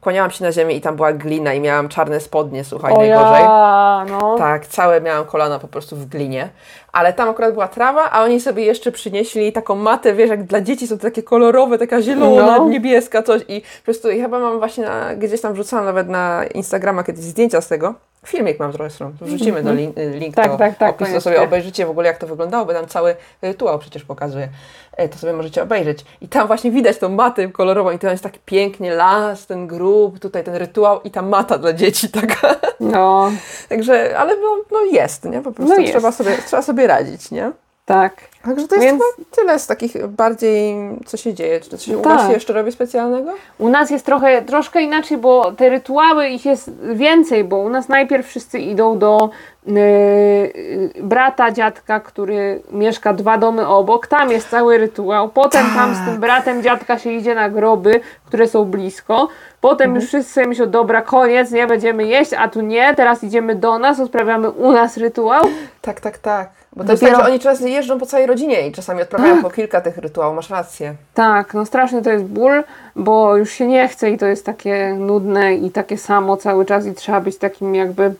[0.00, 3.42] kłaniałam się na ziemi i tam była glina i miałam czarne spodnie, słuchaj, O najgorzej.
[3.42, 4.38] ja, no.
[4.38, 6.48] Tak, całe miałam kolana po prostu w glinie.
[6.92, 10.60] Ale tam akurat była trawa, a oni sobie jeszcze przynieśli taką matę, wiesz, jak dla
[10.60, 12.68] dzieci są to takie kolorowe, taka zielona, No.
[12.68, 13.42] niebieska, coś.
[13.48, 17.24] I po prostu ja chyba mam właśnie na, gdzieś tam wrzucałam nawet na Instagrama kiedyś
[17.24, 17.94] zdjęcia z tego.
[18.26, 21.20] Filmik mam zresztą, wrzucimy do link, link Tak, do tak, tak, opisu, koniecznie.
[21.20, 24.48] sobie obejrzycie w ogóle jak to wyglądało, bo tam cały rytuał przecież pokazuje.
[24.96, 26.04] E, To sobie możecie obejrzeć.
[26.20, 30.18] I tam właśnie widać tą matę kolorową i to jest tak pięknie las, ten grób,
[30.18, 32.54] tutaj ten rytuał i ta mata dla dzieci taka.
[32.80, 33.30] No,
[33.68, 35.42] Także, ale no, no jest, nie?
[35.42, 35.92] Po prostu No jest.
[35.92, 37.52] trzeba, sobie, trzeba sobie radzić, nie?
[37.84, 38.16] tak.
[38.46, 41.60] Także to jest Więc- tyle z takich bardziej, co się dzieje.
[41.60, 42.12] Czy coś u Tak.
[42.18, 43.30] Was się jeszcze robi specjalnego?
[43.58, 47.88] U nas jest trochę, troszkę inaczej, bo te rytuały ich jest więcej, bo u nas
[47.88, 49.30] najpierw wszyscy idą do
[49.68, 54.06] y, y, brata, dziadka, który mieszka dwa domy obok.
[54.06, 55.28] Tam jest cały rytuał.
[55.28, 59.28] Potem tam z tym bratem dziadka się idzie na groby, które są blisko.
[59.60, 63.78] Potem już wszyscy myślą, dobra, koniec, nie będziemy jeść, a tu nie, teraz idziemy do
[63.78, 65.44] nas, odprawiamy u nas rytuał.
[65.82, 66.48] Tak, tak, tak.
[66.76, 69.42] Bo to jest Dopiero- tak, że oni czasem jeżdżą po całej rodzinie i czasami odprawiają
[69.42, 70.94] po kilka tych rytuałów, masz rację.
[71.14, 72.64] Tak, no straszny to jest ból,
[72.96, 76.86] bo już się nie chce i to jest takie nudne i takie samo cały czas
[76.86, 78.14] i trzeba być takim jakby,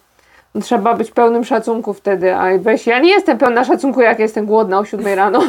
[0.55, 4.47] no trzeba być pełnym szacunku wtedy, a weź, ja nie jestem pełna szacunku jak jestem
[4.47, 5.43] głodna o 7 rano.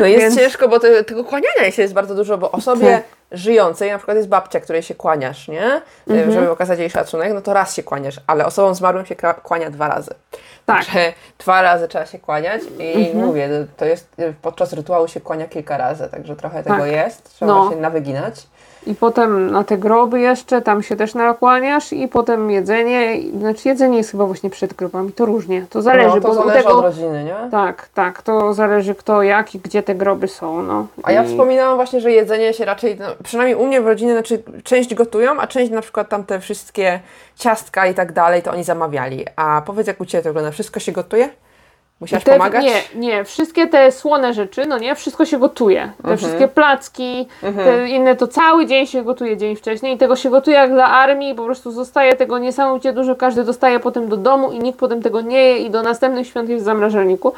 [0.00, 3.02] No jest Więc- ciężko, bo te, tego kłaniania się jest bardzo dużo, bo osobie Tak.
[3.32, 5.82] Żyjącej, na przykład jest babcia, której się kłaniasz, nie?
[6.08, 6.32] Mhm.
[6.32, 9.70] Żeby okazać jej szacunek, no to raz się kłaniasz, ale osobom zmarłym się kła- kłania
[9.70, 10.14] dwa razy.
[10.66, 10.84] Tak.
[11.38, 13.26] Dwa razy trzeba się kłaniać i Mhm.
[13.26, 14.08] mówię, to jest,
[14.42, 16.86] podczas rytuału się kłania kilka razy, także trochę tego Tak.
[16.92, 17.70] jest, trzeba No.
[17.70, 18.46] się nawyginać.
[18.86, 23.96] I potem na te groby jeszcze, tam się też nakłaniasz i potem jedzenie, znaczy jedzenie
[23.96, 26.78] jest chyba właśnie przed grobami, to różnie, to zależy, no, to zależy tego...
[26.78, 27.50] od rodziny, nie?
[27.50, 30.86] Tak, tak, to zależy kto jak i gdzie te groby są, no.
[31.02, 34.12] A ja I- wspominałam właśnie, że jedzenie się raczej, no, przynajmniej u mnie w rodzinie,
[34.12, 37.00] znaczy część gotują, a część na przykład tam te wszystkie
[37.36, 39.24] ciastka i tak dalej, to oni zamawiali.
[39.36, 41.28] A powiedz jak u Ciebie to wygląda, wszystko się gotuje?
[42.02, 42.64] Musiałaś Te- pomagać?
[42.64, 45.80] Nie, nie, wszystkie te słone rzeczy, no nie, wszystko się gotuje.
[45.80, 46.18] Te Mhm.
[46.18, 47.28] wszystkie placki,
[47.64, 50.86] te inne to cały dzień się gotuje dzień wcześniej i tego się gotuje jak dla
[50.86, 55.02] armii, po prostu zostaje tego niesamowicie dużo, każdy dostaje potem do domu i nikt potem
[55.02, 57.32] tego nie je i do następnych świąt jest w zamrażalniku.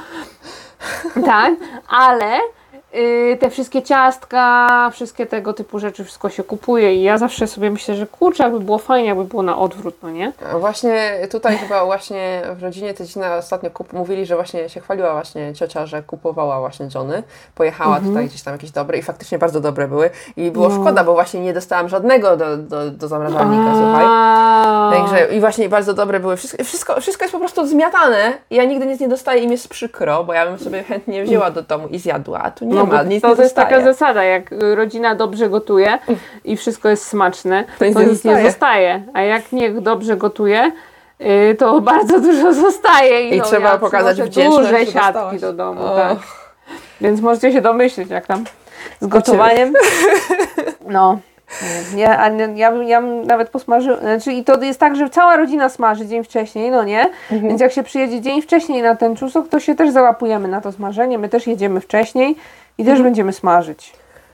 [1.27, 1.55] tak,
[1.88, 2.27] ale
[3.41, 7.95] te wszystkie ciastka, wszystkie tego typu rzeczy, wszystko się kupuje i ja zawsze sobie myślę,
[7.95, 10.33] że kurczę, jakby było fajnie, jakby było na odwrót, no nie?
[10.53, 14.81] A Właśnie tutaj chyba właśnie w rodzinie te dzieci ostatnio kup- mówili, że właśnie się
[14.81, 17.23] chwaliła właśnie ciocia, że kupowała właśnie Johnny.
[17.55, 20.11] Pojechała tutaj gdzieś tam jakieś dobre i faktycznie bardzo dobre były.
[20.37, 20.81] I było No.
[20.83, 24.05] szkoda, bo właśnie nie dostałam żadnego do, do, do zamrażalnika, słuchaj.
[24.09, 24.91] A.
[24.95, 26.37] Także i właśnie bardzo dobre były.
[26.37, 28.33] Wszystko, wszystko, wszystko jest po prostu zmiatane.
[28.51, 31.51] Ja nigdy nic nie dostaję i mi jest przykro, bo ja bym sobie chętnie wzięła
[31.51, 33.68] do domu i zjadła, a tu nie No, nic to, nie to jest zostaje.
[33.68, 34.42] taka zasada, jak
[34.75, 35.99] rodzina dobrze gotuje
[36.44, 38.44] i wszystko jest smaczne, To to nic nic, nie nie, zostaje.
[38.44, 39.03] zostaje.
[39.14, 40.73] A jak niech dobrze gotuje,
[41.20, 43.29] y, to bardzo dużo zostaje.
[43.29, 45.40] I, I no, trzeba ja pokazać wdzięczność, duże że siatki dostałaś.
[45.40, 45.81] do domu.
[45.85, 45.97] Och.
[45.97, 46.18] Tak.
[47.01, 48.44] Więc możecie się domyślić, jak tam
[49.01, 49.73] z gotowaniem.
[50.88, 51.18] No.
[51.97, 55.69] Ja, ja, bym, ja bym nawet posmażył, znaczy i to jest tak, że cała rodzina
[55.69, 57.01] smaży dzień wcześniej, no nie?
[57.31, 57.49] Mhm.
[57.49, 60.73] Więc jak się przyjedzie dzień wcześniej na ten czusok, to się też załapujemy na to
[60.73, 62.37] smażenie, my też jedziemy wcześniej
[62.79, 63.03] i też Mhm.
[63.05, 63.93] będziemy smażyć.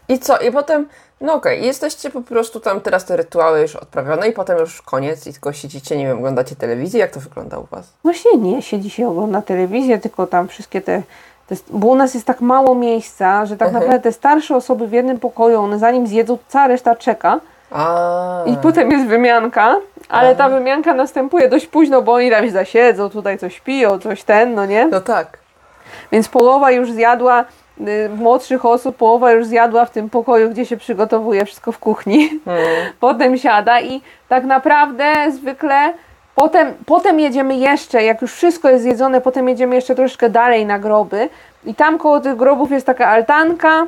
[0.09, 0.39] I co?
[0.39, 0.89] I potem,
[1.21, 5.27] no okej, jesteście po prostu tam teraz te rytuały już odprawione i potem już koniec
[5.27, 7.01] i tylko siedzicie, nie wiem, oglądacie telewizję.
[7.01, 7.93] Jak to wygląda u Was?
[8.03, 11.03] Właśnie nie, siedzi się ogląda telewizję, tylko tam wszystkie te,
[11.51, 11.57] te...
[11.71, 13.83] Bo u nas jest tak mało miejsca, że tak Mhm.
[13.83, 17.41] naprawdę te starsze osoby w jednym pokoju, one zanim zjedzą, cała reszta czeka.
[17.71, 19.77] A, I potem jest wymianka,
[20.09, 24.23] ale ta wymianka następuje dość późno, bo oni tam się zasiedzą, tutaj coś piją, coś
[24.23, 24.87] ten, no nie?
[24.87, 25.39] No tak.
[26.13, 27.45] Więc połowa już zjadła
[27.81, 32.41] y, młodszych osób, połowa już zjadła w tym pokoju, gdzie się przygotowuje wszystko w kuchni.
[32.47, 32.61] Mm.
[33.01, 35.93] Potem siada i tak naprawdę zwykle
[36.41, 40.79] potem, potem jedziemy jeszcze, jak już wszystko jest zjedzone, potem jedziemy jeszcze troszkę dalej na
[40.79, 41.29] groby
[41.65, 43.87] i tam koło tych grobów jest taka altanka,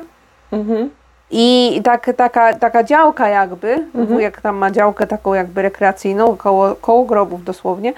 [0.51, 0.89] Mhm.
[1.35, 4.05] I tak, taka, taka działka jakby, Mhm.
[4.07, 7.93] wujek tam ma działkę taką jakby rekreacyjną, koło, koło grobów dosłownie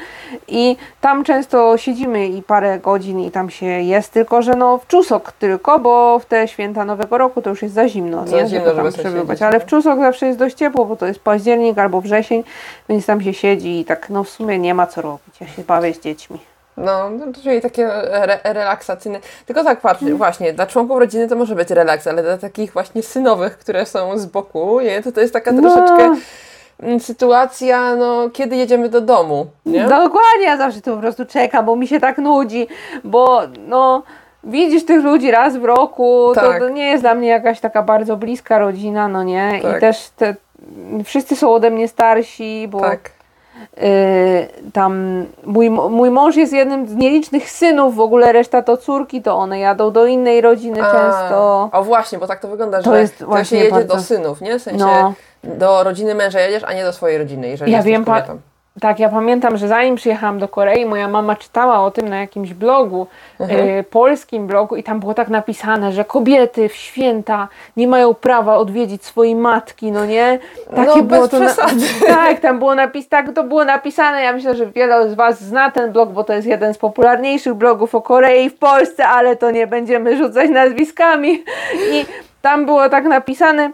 [0.48, 4.88] i tam często siedzimy i parę godzin i tam się jest, tylko że no w
[4.88, 8.48] czusok tylko, bo w te święta Nowego Roku to już jest za zimno, Za nie?
[8.48, 9.60] zimno, żeby tam przebywać, ale no.
[9.60, 12.44] w czusok zawsze jest dość ciepło, bo to jest październik albo wrzesień,
[12.90, 15.62] więc tam się siedzi i tak no w sumie nie ma co robić, ja się
[15.64, 16.40] bawię z dziećmi.
[16.78, 19.20] No, no, czyli takie re, relaksacyjne.
[19.46, 20.18] Tylko tak patrz, Mm.
[20.18, 24.18] właśnie, dla członków rodziny to może być relaks, ale dla takich właśnie synowych, które są
[24.18, 25.62] z boku, nie, to to jest taka No.
[25.62, 26.16] troszeczkę
[26.84, 29.82] mm, sytuacja, no, kiedy jedziemy do domu, nie?
[29.84, 32.68] Dokładnie, ja zawsze tu po prostu czekam, bo mi się tak nudzi,
[33.04, 34.04] bo no
[34.44, 36.60] widzisz tych ludzi raz w roku, to, Tak.
[36.60, 39.60] to nie jest dla mnie jakaś taka bardzo bliska rodzina, no nie?
[39.62, 39.78] Tak.
[39.78, 40.36] I też te,
[41.06, 43.15] wszyscy są ode mnie starsi, bo Tak.
[43.78, 49.22] Y, tam mój, mój mąż jest jednym z nielicznych synów, w ogóle reszta to córki,
[49.22, 51.70] to one jadą do innej rodziny często.
[51.72, 54.42] O właśnie, bo tak to wygląda, To że jest to się jedzie bardzo- do synów,
[54.42, 54.60] nie?
[54.60, 55.14] W sensie No.
[55.44, 58.40] do rodziny męża jedziesz, a nie do swojej rodziny, jeżeli Ja jesteś wiem, kobietą.
[58.82, 62.54] Tak, ja pamiętam, że zanim przyjechałam do Korei, moja mama czytała o tym na jakimś
[62.54, 63.08] blogu,
[63.40, 63.70] Mhm.
[63.70, 68.58] e, polskim blogu i tam było tak napisane, że kobiety w święta nie mają prawa
[68.58, 70.40] odwiedzić swojej matki, no nie?
[70.86, 71.82] No, bez to na- przesady.
[72.08, 74.22] Tak, tam było napis, tak to było napisane.
[74.22, 77.54] Ja myślę, że wiele z Was zna ten blog, bo to jest jeden z popularniejszych
[77.54, 81.44] blogów o Korei w Polsce, ale to nie będziemy rzucać nazwiskami.
[81.92, 82.06] I
[82.42, 83.72] tam było tak napisane.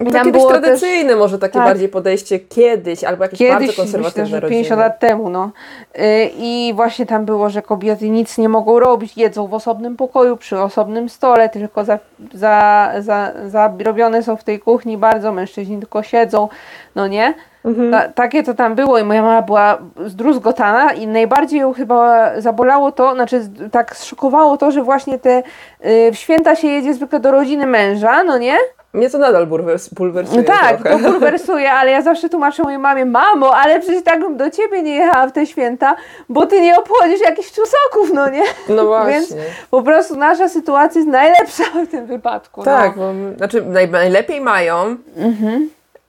[0.00, 1.64] Tam dość było też- tradycyjne może takie Tak.
[1.64, 4.58] bardziej podejście kiedyś, albo jakieś bardzo Kiedyś, konserwatywne myślę, że rodziny.
[4.60, 5.50] 50 lat temu, no.
[5.98, 10.36] Y, I właśnie tam było, że kobiety nic nie mogą robić, jedzą w osobnym pokoju,
[10.36, 11.98] przy osobnym stole, tylko za,
[12.34, 16.48] za, za, zarobione są w tej kuchni bardzo, mężczyźni tylko siedzą,
[16.94, 17.34] no nie?
[17.64, 17.90] Mhm.
[17.92, 22.92] Ta, takie to tam było i moja mama była zdruzgotana i najbardziej ją chyba zabolało
[22.92, 23.40] to, znaczy
[23.72, 25.42] tak zszokowało to, że właśnie te
[25.86, 28.56] y, w święta się jedzie zwykle do rodziny męża, no nie?
[28.92, 30.90] Mnie to nadal bulwers, bulwersuje No tak, trochę.
[30.90, 34.82] to bulwersuje, ale ja zawsze tłumaczę mojej mamie, mamo, ale przecież tak bym do ciebie
[34.82, 35.96] nie jechała w te święta,
[36.28, 38.42] bo ty nie obchodzisz jakichś czusoków, no nie?
[38.68, 39.12] No właśnie.
[39.12, 39.34] Więc
[39.70, 42.62] po prostu nasza sytuacja jest najlepsza w tym wypadku.
[42.62, 43.02] Tak, No.
[43.02, 44.96] bo, znaczy naj, najlepiej mają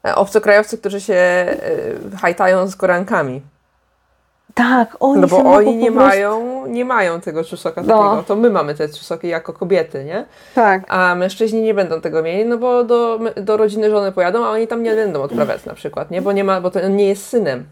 [0.08, 1.58] e, obcokrajowcy, którzy się e,
[2.22, 3.42] hajtają z korankami.
[4.56, 7.88] Tak, oni No bo oni po nie prostu- mają, nie mają tego czusoka No.
[7.88, 8.24] takiego.
[8.28, 10.26] To my mamy te czusoki jako kobiety, nie?
[10.56, 14.50] Tak, A mężczyźni nie będą tego mieli, no bo do, do rodziny żony pojadą, a
[14.50, 16.22] oni tam nie będą odprawiać na przykład, nie?
[16.22, 17.64] Bo nie ma, bo to on nie jest synem.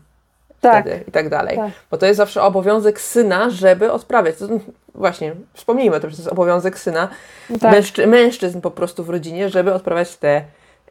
[0.61, 0.85] tak.
[0.85, 1.57] wtedy i tak dalej.
[1.57, 1.69] Tak.
[1.91, 4.35] Bo to jest zawsze obowiązek syna, żeby odprawiać.
[4.37, 4.45] To,
[4.95, 7.07] właśnie, wspomnijmy o tym, że to jest obowiązek syna,
[7.61, 7.71] Tak.
[7.71, 10.41] mężczy, mężczyzn po prostu w rodzinie, żeby odprawiać te,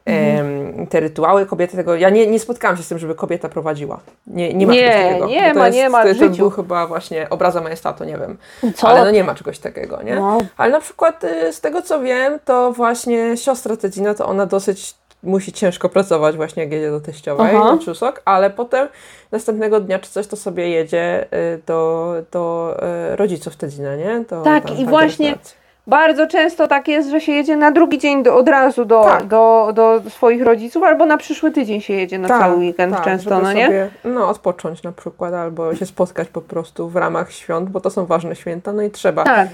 [0.08, 1.46] em, te rytuały.
[1.46, 1.94] Kobiety tego.
[1.96, 4.00] Ja nie, nie spotkałam się z tym, żeby kobieta prowadziła.
[4.26, 5.26] Nie, nie ma Nie, czegoś takiego.
[5.26, 8.38] nie ma, jest, nie ma To, to był chyba właśnie obraza majestatu, nie wiem.
[8.74, 8.88] Co?
[8.88, 10.14] Ale no nie ma czegoś takiego, nie?
[10.14, 10.38] No.
[10.56, 14.94] Ale na przykład y, z tego co wiem, to właśnie siostra Tedzina, to ona dosyć
[15.22, 17.72] musi ciężko pracować właśnie jak jedzie do teściowej Aha.
[17.72, 18.88] na czusok, ale potem
[19.32, 22.76] następnego dnia czy coś to sobie jedzie y, do, do
[23.12, 24.24] y, rodziców Tedzina, nie?
[24.30, 25.57] Do, Tak, tam i właśnie restauracji.
[25.88, 29.24] Bardzo często tak jest, że się jedzie na drugi dzień do, od razu do, Tak.
[29.26, 33.04] do, do swoich rodziców, albo na przyszły tydzień się jedzie na Tak, cały weekend tak,
[33.04, 33.64] często, no nie?
[33.66, 37.90] Sobie, no odpocząć na przykład, albo się spotkać po prostu w ramach świąt, bo to
[37.90, 39.48] są ważne święta, no i trzeba Tak,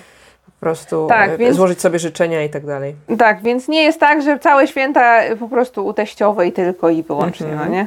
[0.47, 2.95] po prostu Tak, y, więc- złożyć sobie życzenia i tak dalej.
[3.19, 7.47] tak, więc nie jest tak, że całe święta po prostu u teściowej tylko i wyłącznie,
[7.47, 7.69] Mhm.
[7.71, 7.87] no nie?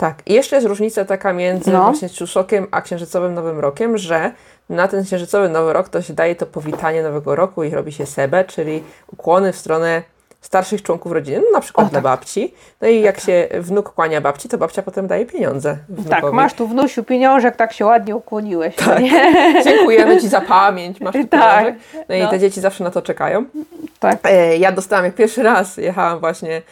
[0.00, 1.82] Tak, i jeszcze jest różnica taka między No.
[1.84, 4.32] właśnie Czuszokiem a Księżycowym Nowym Rokiem, że
[4.68, 8.06] na ten Księżycowy Nowy Rok to się daje to powitanie Nowego Roku i robi się
[8.06, 8.82] sebe, czyli
[9.12, 10.02] ukłony w stronę
[10.40, 12.02] starszych członków rodziny, no na przykład O, dla tak.
[12.04, 12.54] babci.
[12.80, 16.22] No i jak się wnuk kłania babci, to babcia potem daje pieniądze wnukowi.
[16.22, 19.02] Tak, masz tu wnusiu pieniążek, tak się ładnie ukłoniłeś, no Tak.
[19.02, 19.34] nie?
[19.64, 21.58] Dziękujemy Ci za pamięć, masz tu Tak.
[21.64, 21.74] pieniążek.
[22.08, 22.30] No i No.
[22.30, 23.44] te dzieci zawsze na to czekają.
[23.98, 24.18] Tak.
[24.24, 26.62] E, Ja dostałam, jak pierwszy raz jechałam właśnie,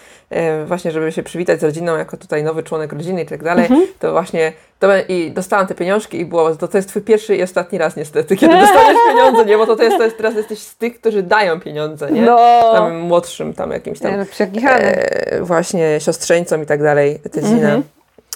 [0.67, 3.87] właśnie żeby się przywitać z rodziną, jako tutaj nowy członek rodziny i tak dalej, Mhm.
[3.99, 7.43] to właśnie to, i dostałam te pieniążki i było, to, to jest twój pierwszy i
[7.43, 9.57] ostatni raz niestety, kiedy dostaniesz pieniądze, nie?
[9.59, 12.23] Bo to, to jest, to jest, teraz jesteś z tych, którzy dają pieniądze, nie?
[12.23, 12.37] No,
[12.73, 14.25] Tam młodszym, tam jakimś tam no,
[14.71, 17.57] e, właśnie siostrzeńcom i tak dalej, Tedzina.
[17.69, 17.83] Mhm.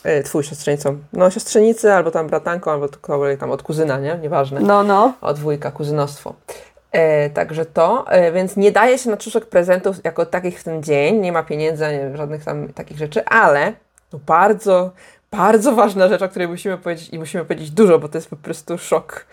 [0.05, 0.99] E, twój siostrzeńcom.
[1.13, 2.89] No siostrzenicy, albo tam bratanką, albo
[3.41, 4.19] tam od kuzyna, nie?
[4.23, 5.13] Nieważne No, no.
[5.21, 6.35] od wujka, kuzynostwo.
[6.93, 10.83] E, także to, e, więc nie daje się na czuszek prezentów jako takich w ten
[10.83, 13.73] dzień, nie ma pieniędzy, nie, żadnych tam takich rzeczy, ale
[14.11, 14.93] to bardzo,
[15.31, 18.37] bardzo ważna rzecz, o której musimy powiedzieć i musimy powiedzieć dużo, bo to jest po
[18.37, 19.27] prostu szok.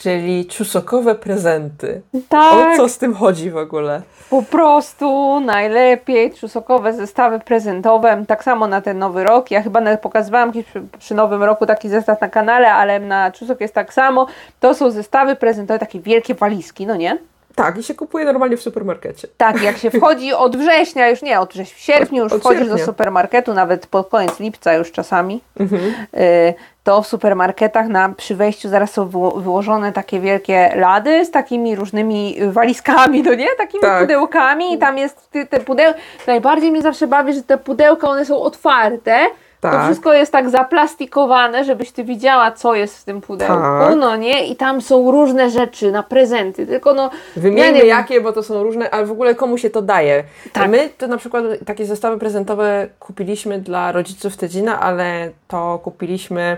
[0.00, 2.02] Czyli czusokowe prezenty.
[2.28, 4.02] Tak, O co z tym chodzi w ogóle?
[4.30, 9.50] po prostu najlepiej trzusokowe zestawy prezentowe, tak samo na ten nowy rok.
[9.50, 13.30] Ja chyba nawet pokazywałam kiedyś przy, przy nowym roku taki zestaw na kanale, ale na
[13.30, 14.26] trzusok jest tak samo.
[14.60, 17.18] To są zestawy prezentowe, takie wielkie walizki, no nie?
[17.54, 19.28] Tak, i się kupuje normalnie w supermarkecie.
[19.36, 22.58] Tak, jak się wchodzi od września, już nie, od września, w sierpniu już Od wchodzisz
[22.60, 22.78] sierpnia.
[22.78, 26.54] do supermarketu, nawet pod koniec lipca już czasami, y,
[26.84, 31.76] to w supermarketach na, przy wejściu zaraz są wyło- wyłożone takie wielkie lady z takimi
[31.76, 33.46] różnymi walizkami, no nie?
[33.58, 34.00] Takimi Tak.
[34.00, 35.98] pudełkami i tam jest ty- te pudełka.
[36.26, 39.16] Najbardziej mnie zawsze bawi, że te pudełka, one są otwarte,
[39.60, 39.84] to Tak.
[39.84, 43.96] wszystko jest tak zaplastikowane, żebyś ty widziała, co jest w tym pudełku, Tak.
[43.98, 44.46] no nie?
[44.46, 47.10] I tam są różne rzeczy na prezenty, tylko no...
[47.36, 50.24] Wymieńmy ja jakie, bo to są różne, ale w ogóle komu się to daje.
[50.52, 50.70] Tak.
[50.70, 56.56] My to na przykład takie zestawy prezentowe kupiliśmy dla rodziców Tedzina, ale to kupiliśmy.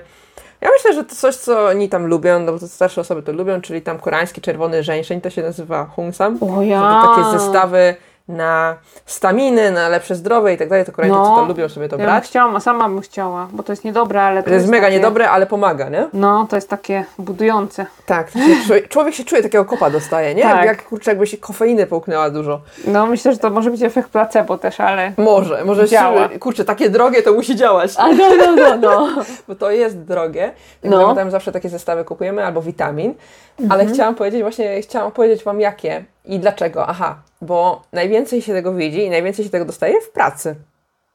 [0.61, 3.33] Ja myślę, że to coś, co oni tam lubią, no bo to starsze osoby to
[3.33, 6.39] lubią, czyli tam koreański czerwony żeńszeń, to się nazywa Hungsam.
[6.57, 7.03] O ja.
[7.03, 7.95] To takie zestawy
[8.29, 11.37] na staminy, na lepsze zdrowie i tak dalej, to Koreańczycy No.
[11.37, 12.25] to lubią sobie to Ja bym brać.
[12.25, 14.97] chciała, a sama bym chciała, bo to jest niedobre, ale to, To jest mega takie,
[14.97, 16.09] niedobre, ale pomaga, nie?
[16.13, 17.87] No, to jest takie budujące.
[18.07, 20.43] Tak, się człowiek, się czuje takiego kopa dostaje, nie?
[20.43, 20.65] Tak.
[20.65, 22.61] Jak kurczę, jakby się kofeiny połknęła dużo.
[22.87, 25.13] No, myślę, że to może być efekt placebo też, ale...
[25.19, 26.29] Może, może Działa.
[26.29, 29.09] się- kurczę, takie drogie to musi działać, A no, no, no, no.
[29.49, 30.53] bo to jest drogie.
[30.85, 30.99] No.
[31.09, 31.15] No.
[31.15, 33.15] Tam zawsze takie zestawy kupujemy, albo witamin.
[33.59, 33.93] Ale Mhm.
[33.95, 36.87] chciałam powiedzieć, właśnie chciałam powiedzieć Wam jakie i dlaczego.
[36.87, 40.55] Aha, bo najwięcej się tego widzi i najwięcej się tego dostaje w pracy.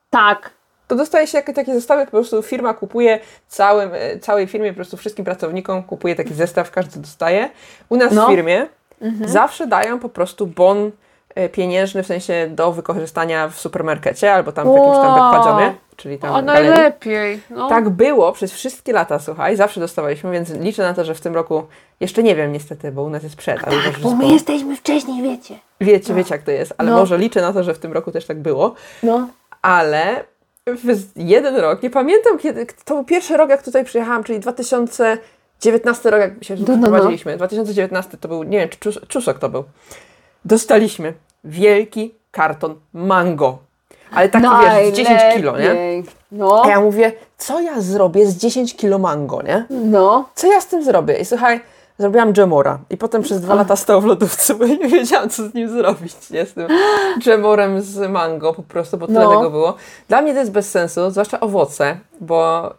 [0.10, 0.50] Tak.
[0.88, 4.76] To dostaje się jak takie zestawy, po prostu firma kupuje całym, e, całej firmie, po
[4.76, 7.50] prostu wszystkim pracownikom kupuje taki zestaw, każdy dostaje.
[7.90, 8.26] U nas No.
[8.26, 8.68] w firmie
[9.26, 10.92] zawsze dają po prostu bon
[11.52, 16.30] pieniężny, w sensie do wykorzystania w supermarkecie albo tam w jakimś tam backpadziomie, czyli tam
[16.36, 16.70] O, galerii.
[16.70, 17.42] najlepiej.
[17.50, 17.70] No.
[17.70, 21.36] Tak było przez wszystkie lata, słuchaj, zawsze dostawaliśmy, więc liczę na to, że w tym
[21.36, 21.64] roku,
[22.00, 25.56] jeszcze nie wiem niestety, bo u nas jest przed, że Bo my jesteśmy wcześniej, wiecie.
[25.82, 26.98] wiecie, wiecie jak to jest, ale No.
[26.98, 28.74] może liczę na to, że w tym roku też tak było,
[29.04, 29.28] No.
[29.62, 30.24] ale
[31.16, 36.20] jeden rok, nie pamiętam kiedy, to był pierwszy rok jak tutaj przyjechałam, czyli 2019 rok
[36.22, 36.88] jak się No, no, no.
[36.88, 39.64] prowadziliśmy, 2019 to był, nie wiem, czy czus, czusok to był,
[40.46, 41.14] dostaliśmy
[41.48, 43.58] wielki karton mango,
[44.14, 45.66] ale taki wiesz, z 10 kilo, nie?
[45.74, 46.04] Najlepiej.
[46.32, 49.66] No, A ja mówię, co ja zrobię z 10 kilo mango, nie?
[49.70, 50.30] no.
[50.36, 51.18] co ja z tym zrobię?
[51.20, 51.62] I słuchaj,
[52.00, 52.80] zrobiłam dżemora.
[52.90, 55.70] I potem przez dwa lata stał w lodówce, bo ja nie wiedziałam, co z nim
[55.70, 56.46] zrobić, nie?
[56.46, 56.68] Z tym
[57.22, 59.30] dżemorem z mango po prostu, bo tyle No.
[59.38, 59.76] tego było.
[60.10, 62.74] Dla mnie to jest bez sensu, zwłaszcza owoce, bo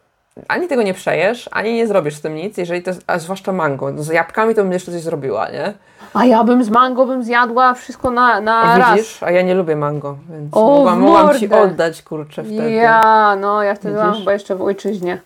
[0.49, 3.93] ani tego nie przejesz, ani nie zrobisz z tym nic, jeżeli to a zwłaszcza mango.
[3.93, 5.73] No, z jabłkami to bym jeszcze coś zrobiła, nie?
[6.15, 8.97] A ja bym z mango bym zjadła wszystko na, na raz.
[8.97, 9.23] Widzisz?
[9.23, 12.71] A ja nie lubię mango, więc O, mogłam, mogłam ci oddać, kurczę, wtedy.
[12.71, 14.21] Ja, no, ja wtedy byłam Widzisz?
[14.23, 15.21] chyba jeszcze w ojczyźnie.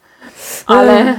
[0.67, 1.15] Ale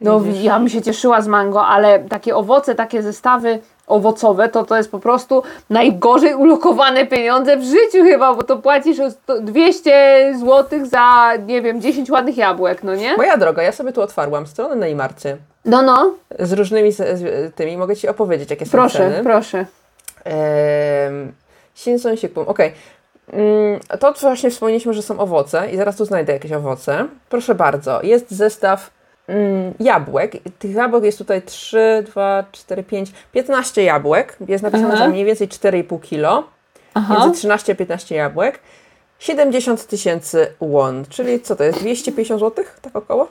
[0.00, 0.42] no, Widzisz?
[0.42, 3.58] ja bym się cieszyła z mango, ale takie owoce, takie zestawy
[3.90, 9.00] owocowe, to to jest po prostu najgorzej ulokowane pieniądze w życiu chyba, bo to płacisz
[9.00, 13.16] o sto- 200 zł za, nie wiem, 10 ładnych jabłek, no nie?
[13.16, 17.54] Moja droga, ja sobie tu otwarłam stronę na Imarcie No, no, z różnymi z, z
[17.54, 17.76] tymi.
[17.76, 19.22] Mogę Ci opowiedzieć, jakie są proszę, ceny.
[19.22, 19.66] proszę.
[20.24, 21.32] Ehm,
[21.74, 22.72] Shinson Sikpum, okej.
[23.32, 27.06] Mm, To właśnie wspomnieliśmy, że są owoce i zaraz tu znajdę jakieś owoce.
[27.28, 28.90] Proszę bardzo, jest zestaw
[29.80, 30.32] jabłek.
[30.58, 34.36] Tych jabłek jest tutaj 3, 2, 4, 5, 15 jabłek.
[34.48, 34.96] Jest napisane, Aha.
[34.96, 36.44] że mniej więcej 4,5 kilo.
[36.94, 37.14] Aha.
[37.14, 38.60] Między 13 a 15 jabłek.
[39.18, 41.78] 70 tysięcy won, czyli co to jest?
[41.78, 42.64] 250 zł?
[42.82, 43.28] Tak około?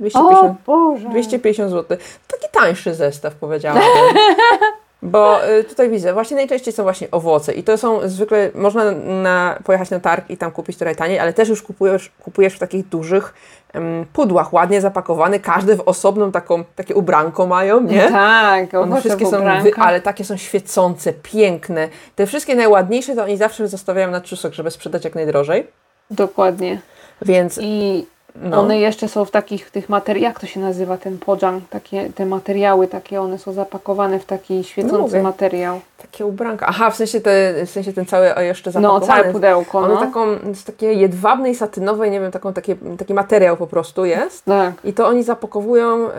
[0.00, 0.58] 250.
[0.66, 1.08] O Boże.
[1.08, 1.98] 250 zł.
[2.28, 3.84] Taki tańszy zestaw, powiedziałabym.
[5.04, 9.58] Bo y, tutaj widzę, właśnie najczęściej są właśnie owoce i to są zwykle, można na,
[9.64, 12.88] pojechać na targ i tam kupić trochę taniej, ale też już kupujesz, kupujesz w takich
[12.88, 13.34] dużych
[13.72, 18.10] em, pudłach, ładnie zapakowany, każdy w osobną taką, takie ubranko mają, nie?
[18.24, 21.88] Tak, One wszystkie są, wy, ale takie są świecące, piękne.
[22.16, 25.66] Te wszystkie najładniejsze to oni zawsze zostawiają na trzusek, żeby sprzedać jak najdrożej.
[26.10, 26.80] Dokładnie.
[27.22, 28.06] Więc I
[28.42, 32.10] no, one jeszcze są w takich tych materiałach, jak to się nazywa ten podżang, takie
[32.14, 35.22] te materiały takie, one są zapakowane w taki świecący mówię.
[35.22, 35.80] materiał.
[36.02, 36.66] takie ubranka.
[36.68, 39.06] Aha, w sensie, te, w sensie ten cały jeszcze No, zapakowany.
[39.22, 40.00] całe pudełko, Ono no.
[40.00, 44.44] taką, z takiej jedwabnej, satynowej, nie wiem, taką, takie, taki materiał po prostu jest.
[44.44, 44.72] Tak.
[44.84, 46.10] I to oni zapakowują, y,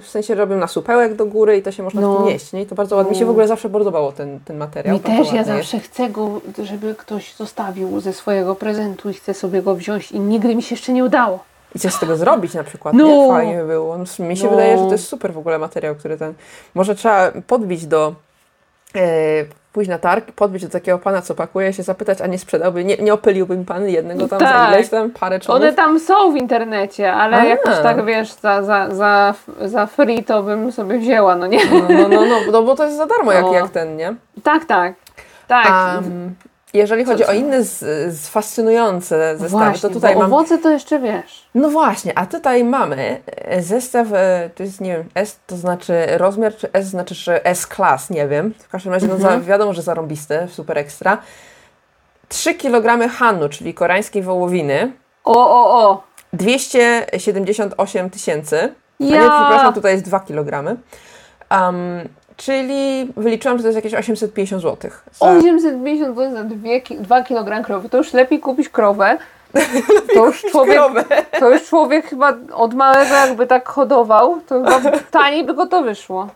[0.00, 2.14] w sensie robią na supełek do góry i to się można No.
[2.14, 2.62] w tym jeść, nie?
[2.62, 3.10] I to bardzo ładnie.
[3.12, 4.94] Mi się w ogóle zawsze podobało ten, ten materiał.
[4.94, 9.62] Mi też, ja zawsze chcę go, żeby ktoś zostawił ze swojego prezentu i chcę sobie
[9.62, 11.38] go wziąć i nigdy mi się jeszcze nie udało.
[11.74, 13.06] I coś z tego zrobić na przykład, No.
[13.06, 13.28] nie?
[13.28, 13.98] Fajnie by było.
[13.98, 14.50] No, mi się No.
[14.50, 16.34] wydaje, że to jest super w ogóle materiał, który ten...
[16.74, 18.14] Może trzeba podbić do...
[18.94, 19.00] E,
[19.72, 22.96] pójść na targ, podbić do takiego pana, co pakuje, się zapytać, a nie sprzedałby, nie,
[22.96, 24.68] nie opyliłby mi pan jednego tam za Tak.
[24.74, 25.62] ileś tam, parę czonów?
[25.62, 27.44] One tam są w internecie, ale A.
[27.44, 31.58] jakoś tak wiesz, za, za, za, za free to bym sobie wzięła, no nie?
[31.66, 33.52] No, no, no, no, no bo to jest za darmo, jak, No.
[33.52, 34.14] jak ten, nie?
[34.42, 34.94] Tak, tak.
[35.48, 35.94] Tak.
[35.94, 36.34] Um,
[36.74, 37.78] jeżeli chodzi o inne z,
[38.14, 40.32] z fascynujące zestawy, Właśnie, to tutaj bo mam...
[40.34, 41.44] owoce to jeszcze wiesz.
[41.54, 46.06] No właśnie, a tutaj mamy e, zestaw, e, to jest, nie wiem, S to znaczy
[46.16, 48.54] rozmiar, czy S znaczy, że S-class, nie wiem.
[48.58, 51.18] W każdym razie, no za, wiadomo, że zarąbiste, super ekstra.
[52.28, 54.92] 3 kg hanu, czyli koreańskiej wołowiny,
[55.24, 56.02] O, o, o.
[56.32, 58.74] 278 tysięcy.
[59.00, 59.20] A nie, Ja.
[59.22, 60.76] przepraszam, tutaj jest 2 kg.
[61.50, 62.08] Um,
[62.38, 64.90] czyli wyliczyłam, że to jest jakieś 850 zł.
[65.12, 66.44] Za, 850 zł za
[67.00, 67.88] 2 kg krowy.
[67.88, 69.18] To już lepiej kupić krowę.
[70.14, 71.04] To już człowiek, krowę.
[71.40, 74.80] to już człowiek chyba od małego jakby tak hodował, to chyba
[75.10, 76.28] taniej by go to wyszło.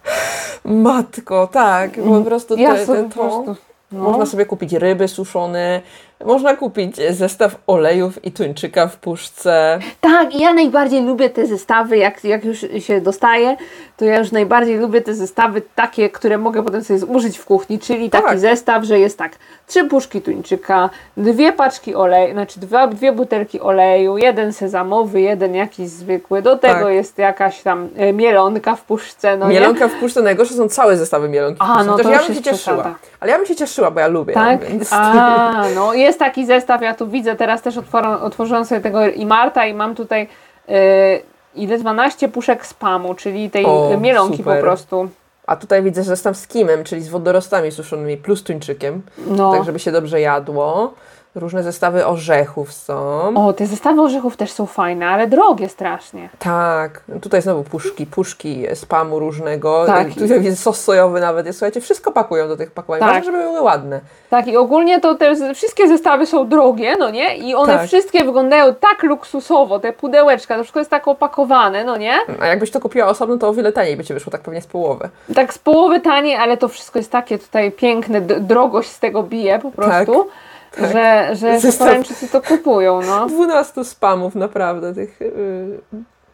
[0.65, 3.09] Matko, tak, po prostu Ja te, sobie to...
[3.09, 3.57] prostu.
[3.93, 4.03] No.
[4.03, 5.81] Można sobie kupić ryby suszone,
[6.25, 9.79] można kupić zestaw olejów i tuńczyka w puszce.
[10.01, 13.57] Tak, i ja najbardziej lubię te zestawy, jak, jak już się dostaje,
[13.97, 17.79] to ja już najbardziej lubię te zestawy takie, które mogę potem sobie zużyć w kuchni,
[17.79, 18.39] czyli taki Tak.
[18.39, 19.33] zestaw, że jest tak,
[19.67, 25.89] trzy puszki tuńczyka, dwie paczki oleju, znaczy dwa, dwie butelki oleju, jeden sezamowy, jeden jakiś
[25.89, 26.95] zwykły, do tego Tak.
[26.95, 29.53] jest jakaś tam e, mielonka w puszce, no nie?
[29.55, 31.85] Mielonka w puszce, najgorsze są całe zestawy mielonki A, puszce.
[31.85, 32.77] no Chociaż to ja bym się cieszyła.
[32.77, 32.95] przesada.
[33.21, 34.35] Ale ja bym się cieszyła, bo ja lubię.
[34.35, 34.65] Tak?
[34.65, 34.89] Więc...
[34.93, 39.27] A, no jest taki zestaw, ja tu widzę, teraz też otworzę, otworzyłam sobie tego i
[39.27, 40.29] Marta i mam tutaj
[40.69, 44.57] e, ile 12 puszek spamu, czyli tej O, mielonki super.
[44.57, 45.09] po prostu.
[45.47, 49.53] A tutaj widzę zestaw z kimem, czyli z wodorostami suszonymi plus tuńczykiem, No.
[49.53, 50.95] tak żeby się dobrze jadło.
[51.35, 53.33] Różne zestawy orzechów są.
[53.47, 56.29] O, te zestawy orzechów też są fajne, ale drogie strasznie.
[56.39, 59.87] Tak, tutaj znowu puszki, puszki spamu różnego.
[59.87, 60.09] Tak.
[60.15, 61.59] Tutaj widzę sos sojowy nawet jest.
[61.59, 63.01] Słuchajcie, wszystko pakują do tych pakowań.
[63.01, 63.09] Tak.
[63.09, 64.01] Ważne, żeby były ładne.
[64.31, 67.37] Tak, i ogólnie to te wszystkie zestawy są drogie, no nie?
[67.37, 67.87] I one Tak.
[67.87, 72.15] wszystkie wyglądają tak luksusowo, te pudełeczka, to wszystko jest tak opakowane, no nie?
[72.41, 74.67] A jakbyś to kupiła osobno, to o wiele taniej by ci wyszło, tak pewnie z
[74.67, 75.09] połowy.
[75.35, 79.59] Tak z połowy taniej, ale to wszystko jest takie tutaj piękne, drogość z tego bije
[79.59, 80.33] po prostu, tak.
[80.79, 83.27] Że, że Zestaw- Koreańczycy to kupują, no.
[83.27, 85.81] 12 spamów naprawdę tych, yy,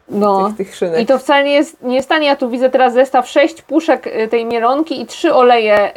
[0.09, 0.47] no.
[0.47, 0.99] tych, tych szynek.
[0.99, 2.27] I to wcale nie jest, nie jest tanie.
[2.27, 5.91] Ja tu widzę teraz zestaw 6 puszek y, tej mielonki i 3 oleje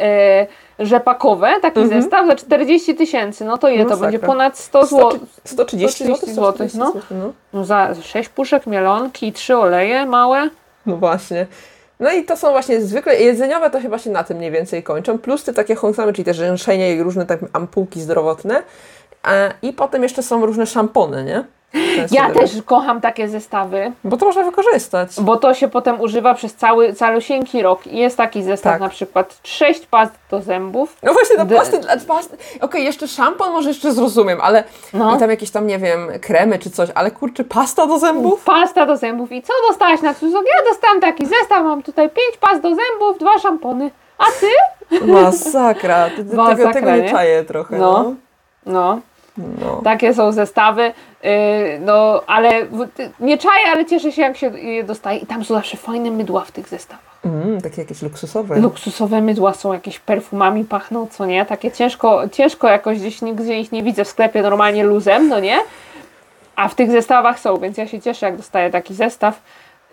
[0.80, 3.45] y, rzepakowe, taki zestaw za 40 tysięcy.
[3.45, 4.11] No to ile to Masakra.
[4.11, 4.26] będzie?
[4.26, 5.18] Ponad 100 zł.
[5.45, 6.16] 130 zł.
[6.16, 6.93] 130 zł, no.
[7.11, 7.32] no.
[7.53, 10.51] No za 6 puszek mielonki i 3 oleje małe.
[10.86, 11.47] No właśnie.
[12.03, 15.18] No i to są właśnie zwykle jedzeniowe, to chyba się na tym mniej więcej kończą.
[15.18, 18.62] Plus te takie honsamy, czyli te rzęszenie i różne tak ampułki zdrowotne.
[19.22, 19.32] A,
[19.62, 21.44] I potem jeszcze są różne szampony, nie?
[22.11, 25.11] Ja też kocham takie zestawy, Bo to można wykorzystać.
[25.20, 27.87] bo to się potem używa przez cały, calusieńki rok.
[27.87, 28.81] I jest taki zestaw Tak.
[28.81, 30.97] na przykład 6 past do zębów.
[31.03, 32.37] No właśnie, D- pasty, pasty.
[32.61, 34.64] Okej, jeszcze szampon może jeszcze zrozumiem, ale
[34.95, 35.16] No.
[35.16, 38.45] i tam jakieś tam, nie wiem, kremy czy coś, ale kurczę, pasta do zębów?
[38.45, 39.33] Pasta do zębów.
[39.33, 40.45] I co dostałaś na cudzok?
[40.57, 43.91] Ja dostałam taki zestaw, mam tutaj 5 past do zębów, dwa szampony.
[44.18, 44.47] A ty?
[45.07, 46.09] Masakra.
[46.11, 47.11] Ty- ty- Tego, Masakra, tego nie nie?
[47.11, 47.79] czaję trochę.
[47.79, 48.03] No.
[48.03, 48.14] No.
[48.66, 48.99] No.
[49.39, 49.80] No.
[49.85, 50.83] Takie są zestawy,
[51.22, 51.30] yy,
[51.80, 55.55] no ale ty- nie czaję, ale cieszę się jak się je dostaje i tam są
[55.55, 57.12] zawsze fajne mydła w tych zestawach.
[57.24, 58.61] Mm, takie jakieś luksusowe.
[58.61, 61.47] Luksusowe mydła są jakieś perfumami pachną, co nie?
[61.47, 65.59] Takie ciężko, ciężko jakoś gdzieś nigdzie ich nie widzę w sklepie normalnie luzem, no nie?
[66.57, 69.43] A w tych zestawach są, więc ja się cieszę jak dostaję taki zestaw.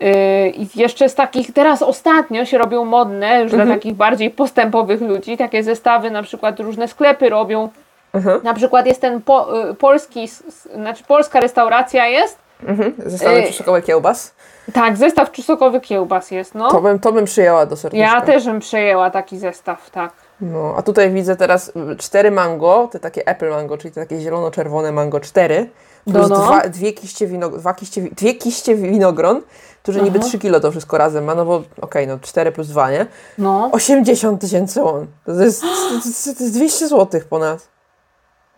[0.00, 0.08] Yy,
[0.50, 5.36] I jeszcze z takich, teraz ostatnio się robią modne, już dla takich bardziej postępowych ludzi,
[5.36, 7.68] takie zestawy, na przykład różne sklepy robią.
[8.12, 8.40] Mhm.
[8.42, 10.28] Na przykład jest ten po, y, polski,
[10.74, 12.38] znaczy polska restauracja jest.
[12.66, 12.94] Mhm.
[13.06, 14.34] Zestawy Yy, przyszokowe kiełbas.
[14.72, 16.70] Tak, zestaw czusokowy kiełbas jest, no.
[16.70, 18.04] To bym, to bym przyjęła do serduszka.
[18.04, 20.12] Ja też bym przejęła taki zestaw, tak.
[20.40, 24.16] No, a tutaj widzę teraz y, cztery mango, te takie apple mango, czyli te takie
[24.20, 25.70] zielono-czerwone mango, cztery.
[26.04, 26.44] Plus No, no.
[26.46, 29.42] dwa, dwie, kiście wino, dwa kiście, wi- dwie kiście winogron,
[29.82, 32.90] które niby 3 kilo to wszystko razem ma, no bo okej, no 4 plus 2,
[32.90, 33.06] nie?
[33.38, 33.68] No.
[33.72, 35.66] 80 tysięcy jest, to
[36.04, 37.68] jest, to jest 200 zł ponad.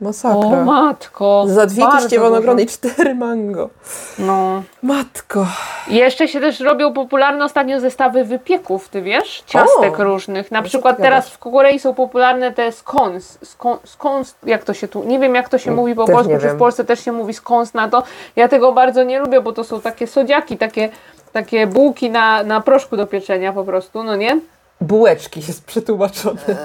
[0.03, 0.39] Masakra.
[0.39, 1.45] O matko.
[1.47, 2.21] Za dwie kiście
[2.63, 3.71] i cztery mango.
[4.19, 4.63] No.
[4.83, 5.47] Matko.
[5.89, 9.43] Jeszcze się też robią popularne ostatnio zestawy wypieków, ty wiesz?
[9.47, 10.05] Ciastek O!
[10.05, 10.51] różnych.
[10.51, 13.39] Na przykład teraz w Korei są popularne te scones.
[13.45, 16.27] Scon- Scones, jak to się tu, nie wiem jak to się mówi po Mm, też
[16.27, 16.59] polsku, czy w.
[16.59, 18.03] Polsce też się mówi scones na to.
[18.37, 20.89] Ja tego bardzo nie lubię, bo to są takie sodziaki, takie,
[21.33, 24.41] takie bułki na, na proszku do pieczenia po prostu, no nie?
[24.83, 26.41] Bułeczki jest przetłumaczone.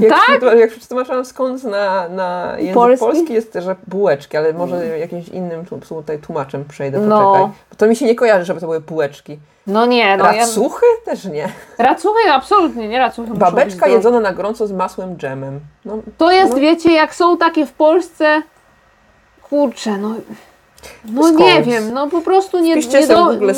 [0.00, 0.10] Jak,
[0.40, 0.58] tak?
[0.58, 3.06] jak przetłumaczyłam skąd na, na język Polski?
[3.06, 3.32] polski?
[3.32, 7.32] jest, że bułeczki, ale może jakimś innym tu- tutaj tłumaczem przejdę, No.
[7.32, 7.52] poczekaj.
[7.70, 9.38] Bo to mi się nie kojarzy, żeby to były bułeczki.
[9.66, 10.32] No nie, no ja...
[10.32, 10.86] Racuchy?
[11.04, 11.48] Też nie.
[11.78, 13.34] Racuchy absolutnie, nie racuchy.
[13.34, 15.60] Babeczka jedzona na gorąco z masłem dżemem.
[15.84, 16.60] No, To jest, No.
[16.60, 18.42] wiecie, jak są takie w Polsce,
[19.42, 20.14] kurczę, no...
[21.04, 21.40] No Scones.
[21.40, 22.74] nie wiem, no po prostu nie...
[22.74, 23.52] Piszcie nie sobie do- w Google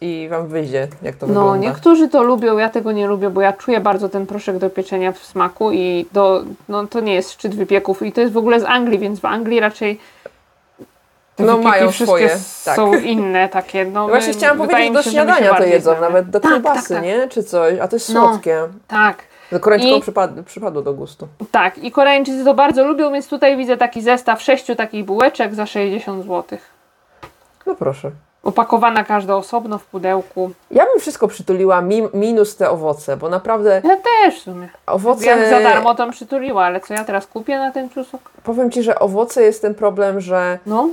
[0.00, 1.56] nie- i wam wyjdzie, jak to No, wygląda.
[1.68, 5.12] niektórzy to lubią, ja tego nie lubię, bo ja czuję bardzo ten proszek do pieczenia
[5.12, 8.60] w smaku i do, no, to nie jest szczyt wypieków i to jest w ogóle
[8.60, 9.98] z Anglii, więc w Anglii raczej
[11.36, 12.28] te No, mają swoje,
[12.64, 12.76] tak.
[12.76, 16.40] są inne takie, no Właśnie my- chciałam wydaje powiedzieć, do śniadania to jedzą, nawet do
[16.40, 17.04] Tak, kiełbasy, tak, tak.
[17.04, 17.28] nie?
[17.28, 18.28] Czy coś, a to jest No.
[18.28, 18.58] słodkie.
[18.88, 19.16] Tak,
[19.60, 21.28] Koreańczykom I- przypad- przypadło do gustu.
[21.50, 25.66] tak i Koreańczycy to bardzo lubią, więc tutaj widzę taki zestaw sześciu takich bułeczek za
[25.66, 26.58] 60 zł.
[27.66, 28.10] No proszę.
[28.42, 30.50] Opakowana każda osobno w pudełku.
[30.70, 34.68] Ja bym wszystko przytuliła, mi, minus te owoce, bo naprawdę Ja też w sumie.
[34.86, 35.26] owoce...
[35.26, 38.20] Ja za darmo tam przytuliła, ale co ja teraz kupię na ten czusok?
[38.44, 40.88] Powiem Ci, że owoce jest ten problem, że, No.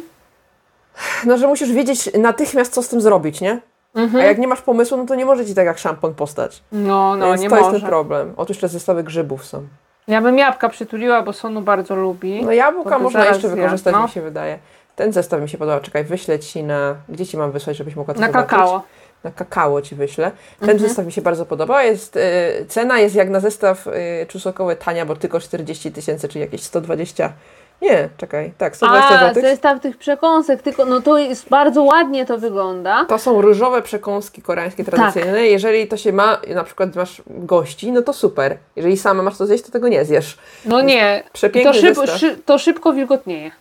[1.26, 3.60] no, że musisz wiedzieć natychmiast, co z tym zrobić, nie?
[3.96, 4.24] Mhm.
[4.24, 6.64] A jak nie masz pomysłu, no to nie może Ci tak jak szampon postać.
[6.72, 7.88] No, no, Więc nie to jest ten może.
[7.88, 8.34] problem.
[8.38, 9.68] Otóż te zestawy grzybów są.
[10.08, 12.46] Ja bym jabłka przytuliła, bo Sonu bardzo lubi.
[12.46, 14.04] No jabłka można jeszcze wykorzystać, no.
[14.04, 14.60] mi się wydaje.
[14.96, 15.80] Ten zestaw mi się podoba.
[15.80, 16.96] Czekaj, wyślę Ci na...
[17.10, 18.50] Gdzie Ci mam wysłać, żebyś mogła to na zobaczyć?
[18.50, 18.82] kakao.
[19.24, 20.32] Na kakao Ci wyślę.
[20.60, 20.80] Ten Mhm.
[20.88, 21.84] zestaw mi się bardzo podoba.
[21.84, 23.91] Jest, y, cena jest jak na zestaw y,
[24.30, 27.34] czusokowy tania, bo tylko 40 tysięcy, czyli jakieś 120...
[27.82, 29.43] Nie, czekaj, tak, 120 A, zł.
[29.43, 33.05] zestaw tych przekąsek, tylko no to jest bardzo ładnie to wygląda.
[33.05, 34.95] To są różowe przekąski koreańskie Tak.
[34.95, 35.47] tradycyjne.
[35.47, 38.57] Jeżeli to się ma, na przykład masz gości, no to super.
[38.76, 40.38] Jeżeli sama masz to zjeść, to tego nie zjesz.
[40.65, 41.24] No nie.
[41.34, 43.51] Przepiękny to, szyb, szy, to szybko wilgotnieje.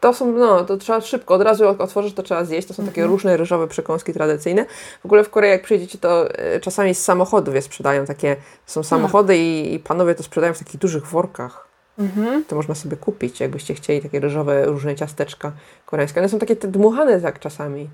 [0.00, 2.68] To są, no, to trzeba szybko, od razu jak otworzysz, to trzeba zjeść.
[2.68, 3.10] To są takie Mhm.
[3.10, 4.64] różne ryżowe przekąski tradycyjne.
[5.02, 8.36] W ogóle w Korei, jak przyjdziecie, to e, czasami z samochodów je sprzedają takie,
[8.66, 11.69] są samochody i, i panowie to sprzedają w takich dużych workach.
[12.00, 12.44] Mhm.
[12.44, 15.52] To można sobie kupić, jakbyście chcieli takie ryżowe, różne ciasteczka
[15.86, 16.20] koreańskie.
[16.20, 17.88] One są takie te dmuchane tak czasami.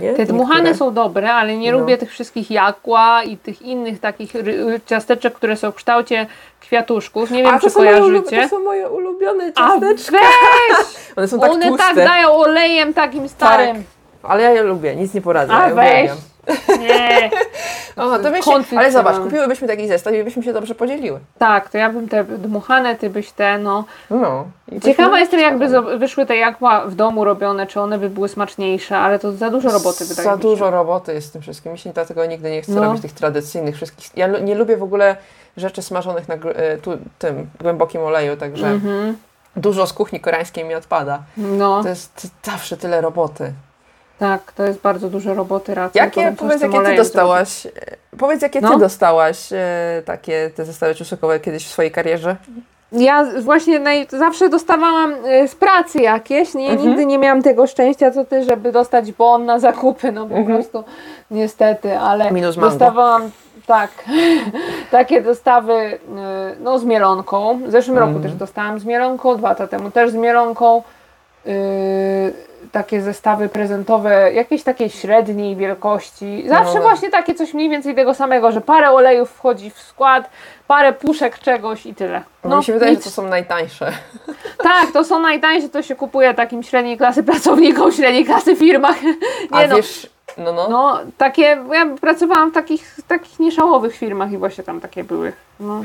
[0.00, 0.14] Nie?
[0.14, 0.78] Te dmuchane Niektóre.
[0.78, 1.78] są dobre, ale nie No.
[1.78, 6.26] lubię tych wszystkich jakła i tych innych takich ry- ciasteczek, które są w kształcie
[6.60, 7.30] kwiatuszków.
[7.30, 8.42] Nie wiem, A czy kojarzycie.
[8.42, 10.12] to są moje ulubione A ciasteczka.
[10.18, 10.86] weź!
[11.16, 11.84] One są tak One tłuste.
[11.86, 13.84] tak dają olejem takim starym.
[14.22, 15.52] Ale ja je lubię, nic nie poradzę.
[15.54, 16.10] A ja weź!
[16.80, 17.30] Nie.
[17.96, 21.20] O, to byśmy, ale zobacz, kupiłybyśmy taki zestaw i byśmy się dobrze podzieliły.
[21.38, 23.84] Tak, to ja bym te dmuchane, ty byś te, no.
[24.10, 24.44] No.
[24.84, 29.18] Ciekawa jestem, jakby wyszły te jakła w domu robione, czy one by były smaczniejsze, ale
[29.18, 31.72] to za dużo roboty wydaje Za dużo roboty jest z tym wszystkim.
[31.72, 32.82] Mi się dlatego nigdy nie chce No.
[32.84, 34.10] robić tych tradycyjnych wszystkich.
[34.16, 35.16] Ja nie lubię w ogóle
[35.56, 39.16] rzeczy smażonych na e, tu, tym głębokim oleju, także Mhm.
[39.56, 41.22] dużo z kuchni koreańskiej mi odpada.
[41.36, 43.52] No, To jest zawsze tyle roboty.
[44.18, 45.98] Tak, to jest bardzo dużo roboty racji.
[45.98, 47.70] Jakie, z powiedz, jakie ty dostałaś, e,
[48.18, 48.70] powiedz, jakie No.
[48.74, 52.36] ty dostałaś e, takie te zestawy ciusokowe kiedyś w swojej karierze?
[52.92, 56.88] Ja właśnie naj, zawsze dostawałam y, z pracy jakieś, nie, Mhm.
[56.88, 60.56] nigdy nie miałam tego szczęścia, co ty, żeby dostać bon na zakupy, no po Mhm.
[60.58, 60.84] prostu
[61.30, 62.70] niestety, ale Minus mango.
[62.70, 63.30] dostawałam
[63.66, 63.90] tak,
[64.90, 65.98] takie dostawy y,
[66.60, 67.60] no z mielonką.
[67.66, 68.22] W zeszłym roku Mhm.
[68.30, 70.82] też dostałam z mielonką, dwa lata temu też z mielonką.
[71.46, 76.44] Y, takie zestawy prezentowe, jakieś takiej średniej wielkości.
[76.48, 76.80] Zawsze No.
[76.80, 80.30] właśnie takie coś mniej więcej tego samego, że parę olejów wchodzi w skład,
[80.66, 82.22] parę puszek czegoś i tyle.
[82.44, 83.00] No, mi się wydaje, nic.
[83.00, 83.92] że to są najtańsze.
[84.62, 88.96] Tak, to są najtańsze, to się kupuje takim średniej klasy pracownikom, średniej klasy firmach.
[89.50, 90.68] A Nie no, wiesz, no, no.
[90.68, 95.32] no takie, ja pracowałam w takich, takich nieszałowych firmach i właśnie tam takie były.
[95.60, 95.84] No.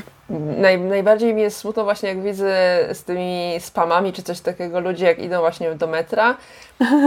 [0.58, 5.06] Naj, najbardziej mi jest smutno właśnie jak widzę z tymi spamami czy coś takiego ludzie
[5.06, 6.36] jak idą właśnie do metra,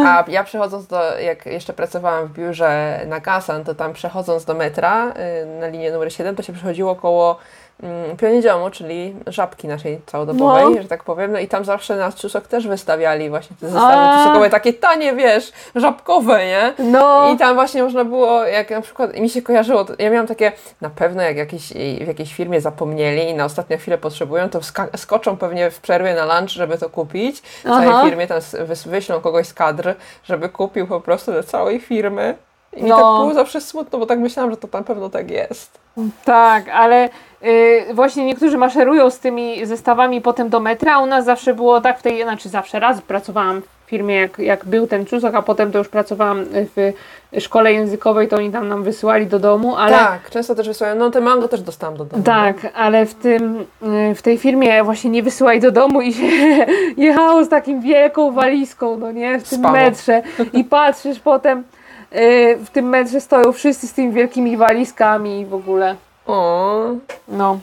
[0.06, 4.54] a ja przechodząc do, jak jeszcze pracowałam w biurze na Kasan, to tam przechodząc do
[4.54, 7.38] metra y, na linię numer 7, to się przechodziło koło
[7.84, 10.82] mm, Pionierdziomu, czyli żabki naszej całodobowej, No.
[10.82, 14.18] że tak powiem, no i tam zawsze nas Czusok też wystawiali właśnie te zestawy.
[14.18, 16.74] Czusokowe, takie tanie, wiesz, żabkowe, nie?
[16.80, 17.34] no.
[17.34, 20.52] I tam właśnie można było, jak na przykład, mi się kojarzyło, to ja miałam takie,
[20.82, 21.74] na pewno jak jakiś,
[22.04, 24.60] w jakiejś firmie zapomnieli i na ostatnią chwilę potrzebują, to
[24.98, 27.40] skoczą pewnie w przerwie na lunch, żeby to kupić.
[27.42, 28.04] W całej Aha.
[28.06, 28.40] firmie tam
[28.86, 32.36] wyślą kogoś z kadr, żeby kupił po prostu do całej firmy.
[32.78, 32.96] I mi No.
[32.96, 35.80] tak było zawsze smutno, bo tak myślałam, że to na pewno tak jest.
[36.26, 37.10] Tak, ale
[37.44, 41.82] y, właśnie niektórzy maszerują z tymi zestawami potem do metra, a u nas zawsze było
[41.82, 45.42] tak w tej, znaczy zawsze raz pracowałam w firmie, jak, jak był ten czusok, a
[45.42, 46.46] potem to już pracowałam
[46.76, 46.94] w
[47.40, 51.10] szkole językowej, to oni tam nam wysyłali do domu, ale Tak, często też wysyłają, no
[51.12, 52.24] te mango też dostałam do domu.
[52.24, 53.66] Tak, ale w tym,
[54.12, 56.26] y, w tej firmie właśnie nie wysyłaj do domu i się
[56.98, 59.76] jechało z takim wielką walizką, no nie, w tym Spało.
[59.76, 60.22] metrze
[60.54, 61.64] i patrzysz potem,
[62.66, 65.96] w tym metrze stoją wszyscy z tymi wielkimi walizkami i w ogóle.
[66.28, 66.84] O.
[67.28, 67.60] No.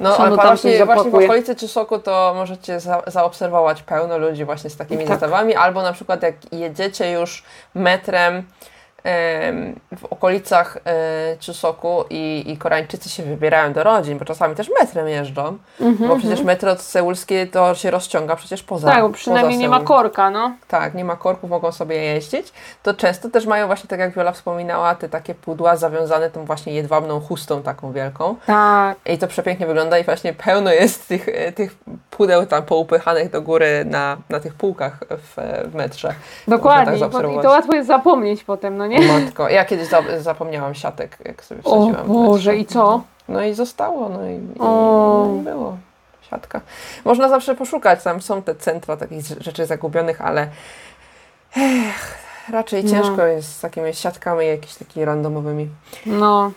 [0.00, 4.70] No, ono tam właśnie, właśnie w okolicy Czysoku to możecie za, zaobserwować pełno ludzi właśnie
[4.70, 5.08] z takimi Tak.
[5.08, 7.44] zestawami, albo na przykład jak jedziecie już
[7.74, 8.44] metrem em,
[9.96, 15.08] w okolicach e, Czysoku i, i Koreańczycy się wybierają do rodzin, bo czasami też metrem
[15.08, 19.60] jeżdżą, Mhm, bo przecież metro seulskie to się rozciąga przecież poza Tak, bo przynajmniej poza
[19.60, 20.52] nie ma korka, no.
[20.68, 22.52] Tak, nie ma korków, mogą sobie jeździć,
[22.82, 26.72] to często też mają właśnie, tak jak Wiola wspominała, te takie pudła zawiązane tą właśnie
[26.72, 28.36] jedwabną chustą taką wielką.
[28.46, 28.96] Tak.
[29.06, 31.74] I to przepięknie wygląda i właśnie pełno jest tych, e, tych
[32.10, 35.36] pudeł tam poupychanych do góry na, na tych półkach w,
[35.70, 36.14] w metrze.
[36.48, 36.98] Dokładnie.
[36.98, 38.93] tak I to łatwo jest zapomnieć potem, no nie?
[39.12, 42.04] Matko, ja kiedyś za, zapomniałam siatek, jak sobie O wsadziłam.
[42.06, 43.02] w Boże, i co?
[43.28, 45.28] No i zostało, no i, i O.
[45.36, 45.76] nie było
[46.30, 46.60] siatka.
[47.04, 50.48] Można zawsze poszukać, tam są te centra takich rzeczy zagubionych, ale
[51.56, 52.18] ech,
[52.50, 52.90] raczej No.
[52.90, 55.68] ciężko jest z takimi siatkami jakimiś takimi randomowymi.
[56.06, 56.50] No.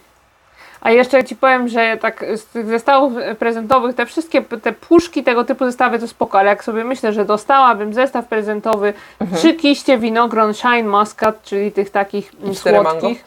[0.82, 5.44] A jeszcze ci powiem, że tak z tych zestawów prezentowych, te wszystkie te puszki tego
[5.44, 9.38] typu zestawy to spoko, ale jak sobie myślę, że dostałabym zestaw prezentowy, Mhm.
[9.42, 13.24] trzy kiście winogron Shine Muscat, czyli tych takich słodkich.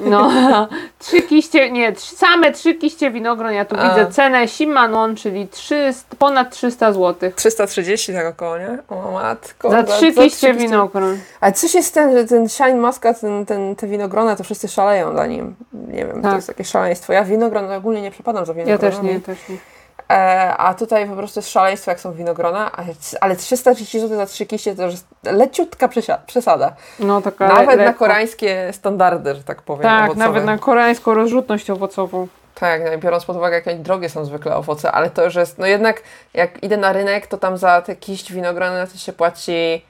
[0.00, 0.30] No,
[0.98, 3.88] trzy kiście, nie, trzy, same trzy kiście winogron, ja tu A.
[3.88, 7.32] widzę cenę Simanon, czyli 300, ponad 300 zł.
[7.36, 8.78] 330 tak około, nie?
[8.88, 9.70] O matko.
[9.70, 11.18] Za trzy kiście winogron.
[11.40, 15.12] Ale coś jest ten, że ten Shine Muscat, ten, ten, te winogrona, to wszyscy szaleją
[15.12, 15.54] dla nim.
[15.72, 16.34] Nie wiem, to Tak.
[16.36, 17.12] jest jakieś szaleństwo.
[17.12, 18.96] Ja winogron ogólnie nie przepadam za Ja winogronami.
[18.96, 19.56] też nie, też nie.
[20.14, 22.88] E, a tutaj po prostu jest szaleństwo, jak są winogrona, ale,
[23.20, 25.88] ale 330 zł za trzy kiście to już jest leciutka
[26.26, 26.72] przesada.
[26.98, 30.26] No taka Nawet na koreańskie standardy, że tak powiem, Tak, owocowe.
[30.26, 32.28] nawet na koreańską rozrzutność owocową.
[32.54, 35.66] Tak, no biorąc pod uwagę, jak drogie są zwykle owoce, ale to już jest, no
[35.66, 36.02] jednak
[36.34, 39.84] jak idę na rynek, to tam za te kiść winogrona to się płaci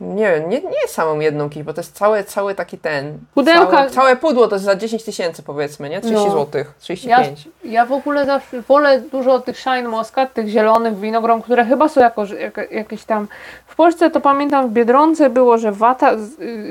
[0.00, 3.90] nie nie, nie samą jedną kiść, bo to jest cały, cały taki ten, Pudełka- całe,
[3.90, 6.00] całe pudło to jest za 10 tysięcy powiedzmy, nie?
[6.00, 6.32] 30 No.
[6.32, 7.48] zł, Ja, 35.
[7.64, 12.00] ja w ogóle zawsze wolę dużo tych Shine Muscat, tych zielonych winogron, które chyba są
[12.00, 13.28] jako, jak, jakieś tam...
[13.66, 16.10] W Polsce to pamiętam w Biedronce było, że wata...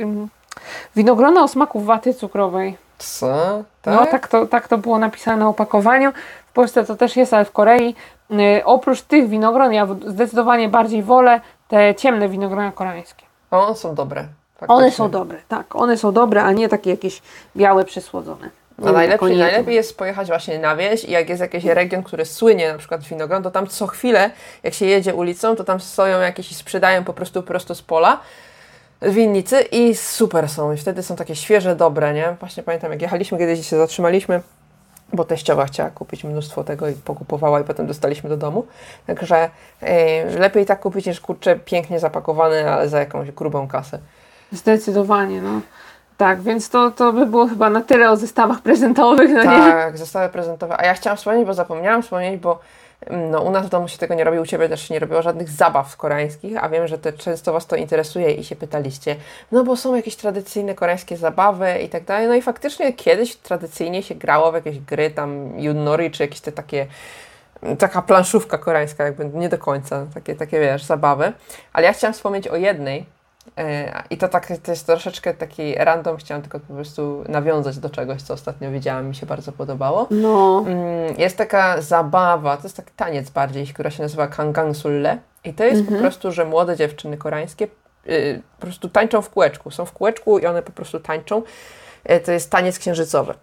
[0.02, 0.28] ym,
[0.96, 2.78] winogrona o smaku waty cukrowej.
[2.98, 3.64] Co?
[3.82, 3.94] Tak?
[3.96, 6.12] No tak to, tak to było napisane na opakowaniu.
[6.50, 7.96] W Polsce to też jest, ale w Korei
[8.32, 13.26] y, oprócz tych winogron ja zdecydowanie bardziej wolę te ciemne winogrona koreańskie.
[13.52, 14.22] O, są dobre.
[14.22, 14.92] One faktycznie.
[14.92, 15.76] są dobre, tak.
[15.76, 17.22] One są dobre, a nie takie jakieś
[17.56, 18.50] białe, przysłodzone.
[18.78, 22.72] No najlepiej, najlepiej jest pojechać właśnie na wieś i jak jest jakiś region, który słynie
[22.72, 24.32] na przykład winogron, to tam co chwilę,
[24.64, 28.20] jak się jedzie ulicą, to tam stoją jakieś i sprzedają po prostu prosto z pola
[29.02, 30.74] winnicy i super są.
[30.74, 32.36] I wtedy są takie świeże, dobre, nie?
[32.40, 34.42] Właśnie pamiętam, jak jechaliśmy kiedyś się zatrzymaliśmy,
[35.14, 38.66] bo teściowa chciała kupić mnóstwo tego i pokupowała i potem dostaliśmy do domu.
[39.08, 39.50] Także
[39.82, 44.00] e, lepiej tak kupić niż kurczę pięknie zapakowane, ale za jakąś grubą kasę.
[44.52, 45.62] Zdecydowanie, no.
[46.18, 49.46] Tak, więc to, to by było chyba na tyle o zestawach prezentowych, no nie?
[49.46, 50.78] Tak, zestawy prezentowe.
[50.78, 52.60] A ja chciałam wspomnieć, bo zapomniałam wspomnieć, bo
[53.12, 55.22] no, u nas w domu się tego nie robi, u Ciebie też się nie robiło
[55.22, 59.16] żadnych zabaw koreańskich, a wiem, że te często Was to interesuje i się pytaliście,
[59.52, 62.28] no bo są jakieś tradycyjne koreańskie zabawy i tak dalej.
[62.28, 66.52] No i faktycznie kiedyś tradycyjnie się grało w jakieś gry, tam Yunori, czy jakieś te
[66.52, 66.88] takie
[67.80, 71.34] taka planszówka koreańska, jakby nie do końca, takie, takie wiesz, zabawy.
[71.74, 73.06] Ale ja chciałam wspomnieć o jednej,
[74.10, 78.22] i to tak, to jest troszeczkę taki random, chciałam tylko po prostu nawiązać do czegoś,
[78.22, 80.08] co ostatnio widziałam, mi się bardzo podobało.
[80.12, 85.18] No, Mm, Jest taka zabawa, to jest taki taniec bardziej, która się nazywa Kangang Sulle.
[85.44, 87.68] I to jest po prostu, że młode dziewczyny koreańskie
[88.10, 89.72] y, po prostu tańczą w kółeczku.
[89.72, 91.44] Są w kółeczku i one po prostu tańczą.
[92.12, 93.34] Y, to jest taniec księżycowy.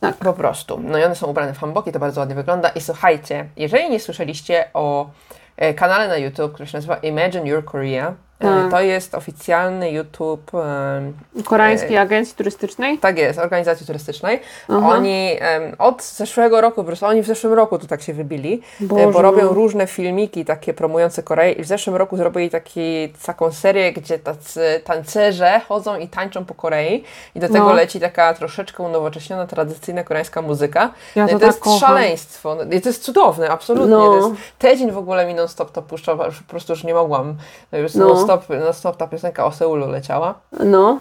[0.00, 0.14] Tak.
[0.16, 0.80] Po prostu.
[0.84, 2.68] No i one są ubrane w hanboki, to bardzo ładnie wygląda.
[2.68, 5.10] I słuchajcie, jeżeli nie słyszeliście o
[5.56, 8.70] e, kanale na YouTube, który się nazywa Imagine Your Korea, e, Tak.
[8.70, 11.12] to jest oficjalny YouTube em,
[11.44, 12.98] koreańskiej agencji turystycznej.
[12.98, 14.40] tak jest, organizacji turystycznej.
[14.68, 14.88] Aha.
[14.88, 15.30] Oni
[15.78, 19.06] od zeszłego roku, po prostu oni w zeszłym roku tu tak się wybili, e, Boże,
[19.12, 19.52] bo robią no.
[19.52, 24.80] różne filmiki takie promujące Koreę i w zeszłym roku zrobili taki, taką serię, gdzie tacy
[24.84, 27.72] tancerze chodzą i tańczą po Korei i do tego No.
[27.72, 30.90] leci taka troszeczkę unowocześniona, tradycyjna koreańska muzyka.
[31.16, 31.80] Ja I to to tak jest kocham.
[31.80, 32.54] szaleństwo.
[32.54, 33.90] No, I to jest cudowne, absolutnie.
[33.90, 34.06] No.
[34.10, 37.36] To jest, Tedzin w ogóle mi non-stop to puszczał, po prostu już nie mogłam.
[37.72, 38.06] Już No.
[38.36, 40.34] Non-stop, non-stop ta piosenka o Seulu leciała.
[40.64, 40.98] No,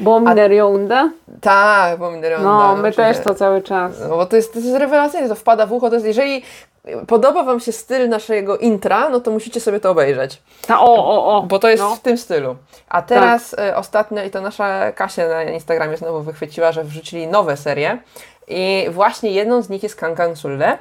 [0.00, 1.10] bo Minerionda.
[1.40, 3.92] Tak, bo Minerion No, my też to cały czas.
[4.08, 5.88] No bo to jest, to jest rewelacyjne, to wpada w ucho.
[5.88, 6.42] To jest, jeżeli
[7.06, 11.36] podoba Wam się styl naszego intra, no to musicie sobie to obejrzeć, Ta, o, o,
[11.36, 11.42] o.
[11.42, 11.96] bo to jest No.
[11.96, 12.56] w tym stylu.
[12.88, 17.56] A teraz e, ostatnio, i to nasza Kasia na Instagramie znowu wychwyciła, że wrzucili nowe
[17.56, 17.98] serie
[18.48, 20.78] i właśnie jedną z nich jest Kankan Sulle,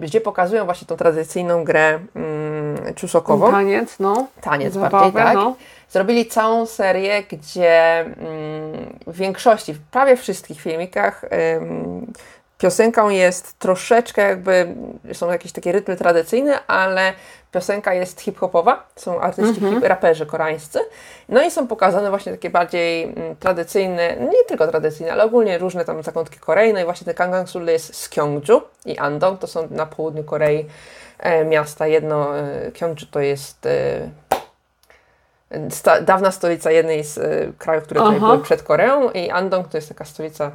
[0.00, 3.50] gdzie pokazują właśnie tą tradycyjną grę mm, czusokową.
[3.50, 4.26] Taniec, no.
[4.40, 5.34] Taniec Zabawę, bardziej, tak?
[5.34, 5.56] no.
[5.90, 12.12] zrobili całą serię, gdzie mm, w większości, w prawie wszystkich filmikach ym,
[12.58, 14.74] piosenką jest troszeczkę jakby,
[15.12, 17.12] są jakieś takie rytmy tradycyjne, ale
[17.52, 20.78] piosenka jest hip-hopowa, są artyści, hip, raperzy koreańscy,
[21.28, 25.84] no i są pokazane właśnie takie bardziej mm, tradycyjne, nie tylko tradycyjne, ale ogólnie różne
[25.84, 29.46] tam zakątki Korei, no i właśnie ten Kangang Sul jest z Gyeongju i Andong, to
[29.46, 30.66] są na południu Korei
[31.18, 34.10] e, miasta, jedno, e, Gyeongju to jest e,
[35.70, 39.88] sta, dawna stolica jednej z e, krajów, które były przed Koreą i Andong to jest
[39.88, 40.50] taka stolica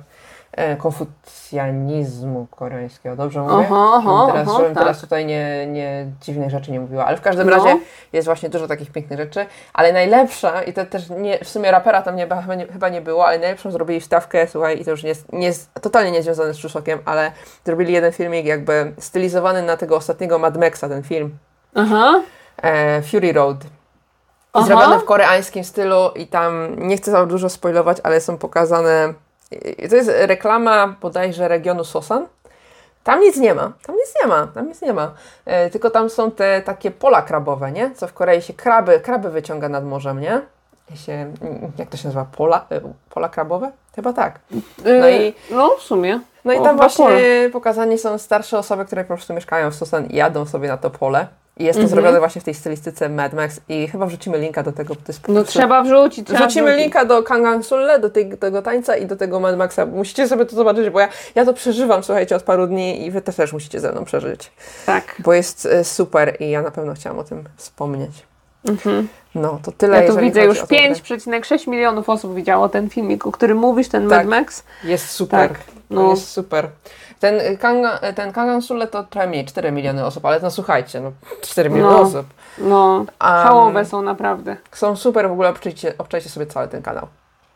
[0.78, 3.54] konfucjanizmu koreańskiego, dobrze mówię?
[3.66, 4.84] Aha, aha, teraz, aha, żebym tak.
[4.84, 7.56] teraz tutaj nie, nie dziwnych rzeczy nie mówiła, ale w każdym No.
[7.56, 7.80] razie
[8.14, 12.02] jest właśnie dużo takich pięknych rzeczy, ale najlepsza, i to też nie, w sumie rapera
[12.02, 15.04] tam nie, chyba, nie, chyba nie było, ale najlepszą zrobili wstawkę, słuchaj, i to już
[15.04, 15.52] nie jest, nie
[15.82, 17.32] totalnie niezwiązane z Czusokiem, ale
[17.66, 21.38] zrobili jeden filmik jakby stylizowany na tego ostatniego Mad Maxa, ten film,
[21.76, 22.22] Aha.
[22.64, 23.58] e, Fury Road.
[24.54, 24.66] Aha.
[24.66, 29.23] Zrobiony w koreańskim stylu i tam, nie chcę za dużo spoilować, ale są pokazane, i
[29.90, 32.28] to jest reklama bodajże regionu Sosan.
[33.04, 35.12] Tam nic nie ma, tam nic nie ma, tam nic nie ma.
[35.46, 37.92] E, tylko tam są te takie pola krabowe, nie?
[37.96, 40.42] Co w Korei się kraby, kraby wyciąga nad morzem, nie?
[40.96, 41.34] Się,
[41.78, 42.26] jak to się nazywa?
[42.38, 43.72] Pola, e, pola krabowe?
[43.96, 44.40] Chyba tak.
[44.86, 46.20] No Y, i- no w sumie.
[46.46, 47.50] No i O, tam chyba właśnie pole.
[47.54, 50.90] pokazani są starsze osoby, które po prostu mieszkają w Sosan i jadą sobie na to
[50.90, 51.28] pole.
[51.58, 51.90] I jest to Mhm.
[51.90, 55.12] zrobione właśnie w tej stylistyce Mad Max i chyba wrzucimy linka do tego, bo to
[55.12, 56.28] jest No trzeba wrzucić.
[56.28, 56.84] Trzeba Wrzucimy wrzucić.
[56.84, 59.86] linka do Kangang Sulle, do tej, tego tańca i do tego Mad Maxa.
[59.86, 63.22] Musicie sobie to zobaczyć, bo ja, ja to przeżywam, słuchajcie, od paru dni i wy
[63.22, 64.52] też, też musicie ze mną przeżyć.
[64.86, 65.16] Tak.
[65.20, 68.12] Bo jest e, super i ja na pewno chciałam o tym wspomnieć.
[68.68, 69.08] Mhm.
[69.36, 70.78] No, to tyle, Ja tu widzę już o tą grę.
[70.78, 74.28] 5,6 milionów osób widziało ten filmik, o którym mówisz, ten Tak.
[74.28, 74.64] Mad Max.
[74.84, 75.50] Jest super.
[75.50, 75.60] Tak,
[75.90, 76.10] No.
[76.10, 76.68] Jest super.
[77.20, 81.02] Ten, y, Kanga, ten Kangang Sulle to trochę mniej, 4 miliony osób, ale no słuchajcie,
[81.02, 81.12] no
[81.42, 82.02] 4 miliony No.
[82.02, 82.26] osób.
[82.58, 84.58] No, A, hałowe są naprawdę.
[84.72, 87.08] Są super, w ogóle obczajcie, obczajcie sobie cały ten kanał.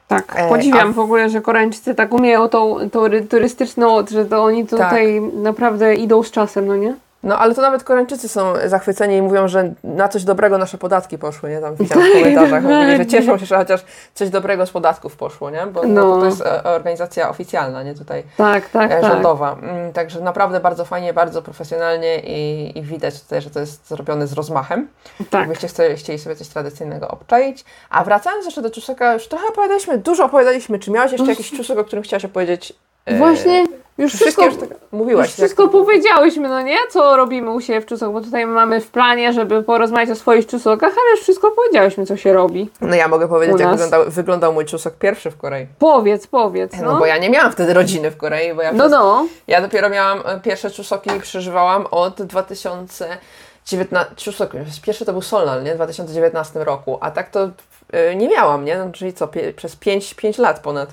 [0.07, 4.25] Tak, E, podziwiam a- w ogóle, że Koreańczycy tak umieją tą, tą ry- turystyczną, że
[4.25, 5.33] to oni tutaj Tak.
[5.43, 6.95] naprawdę idą z czasem, no nie?
[7.27, 11.17] No ale to nawet Koreańczycy są zachwyceni i mówią, że na coś dobrego nasze podatki
[11.17, 11.59] poszły, nie?
[11.61, 15.49] Tam widziałam w komentarzach, mówili, że cieszą się, że chociaż coś dobrego z podatków poszło,
[15.49, 15.65] nie?
[15.65, 16.07] Bo no.
[16.07, 16.19] No.
[16.19, 17.95] to jest e, organizacja oficjalna, nie?
[17.95, 19.11] Tutaj Tak, tak, e, tak.
[19.11, 19.53] rządowa.
[19.61, 24.27] Mm, Także naprawdę bardzo fajnie, bardzo profesjonalnie i, i widać tutaj, że to jest zrobione
[24.27, 24.87] z rozmachem.
[25.29, 25.39] tak.
[25.39, 27.65] Jakbyście chce- chcieli sobie coś tradycyjnego obczaić.
[27.89, 30.79] A wracając jeszcze do Czuseka, już trochę opowiadaliśmy, dużo opowiadaliśmy.
[30.79, 32.73] Czy miałaś jeszcze jakiś Czusek, o którym chciałaś opowiedzieć?
[33.07, 33.65] E, Właśnie
[33.97, 35.25] już wszystko, już tak mówiłaś?
[35.27, 36.77] już wszystko powiedziałyśmy, no nie?
[36.89, 40.47] Co robimy u siebie w Czusok, bo tutaj mamy w planie, żeby porozmawiać o swoich
[40.47, 42.69] Czusokach, ale już wszystko powiedziałyśmy, co się robi.
[42.81, 45.67] No ja mogę powiedzieć, jak wyglądał, wyglądał mój Czusek pierwszy w Korei.
[45.79, 46.93] Powiedz, powiedz, No.
[46.93, 46.99] no.
[46.99, 49.27] bo ja nie miałam wtedy rodziny w Korei, bo ja, No, przez, no.
[49.47, 54.51] ja dopiero miałam e, pierwsze Czusoki przeżywałam od 2019, Czusok,
[54.85, 55.71] pierwszy to był Solnal, nie?
[55.71, 57.49] W 2019 roku, a tak to
[57.91, 58.77] e, nie miałam, nie?
[58.77, 60.89] No, czyli co, pie, przez 5, 5 lat ponad.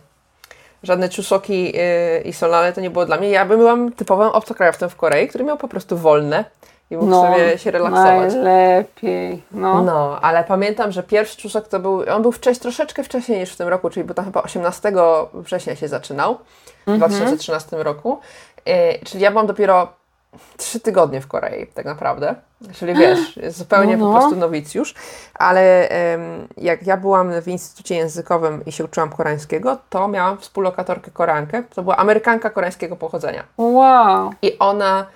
[0.85, 3.29] Żadne Czusoki e, i Solnale to nie było dla mnie.
[3.31, 6.45] Ja byłam typowym obcokrajowcem w Korei, który miał po prostu wolne
[6.91, 8.35] i mógł No, sobie się relaksować.
[8.35, 9.83] najlepiej, no.
[9.83, 13.57] No, ale pamiętam, że pierwszy Czusok to był, on był wcześniej, troszeczkę wcześniej niż w
[13.57, 14.93] tym roku, czyli bo tam chyba 18
[15.35, 16.35] września się zaczynał,
[16.87, 16.99] w Mhm.
[16.99, 18.19] 2013 roku.
[18.67, 19.89] E, czyli ja byłam dopiero
[20.57, 22.35] trzy tygodnie w Korei, tak naprawdę.
[22.73, 24.19] Czyli wiesz, jest zupełnie No, po no.
[24.19, 24.95] prostu nowicjusz.
[25.35, 25.89] Ale
[26.57, 31.63] jak ja byłam w Instytucie Językowym i się uczyłam koreańskiego, to miałam współlokatorkę Koreankę.
[31.75, 33.45] To była Amerykanka koreańskiego pochodzenia.
[33.59, 34.31] Wow.
[34.43, 35.07] I ona,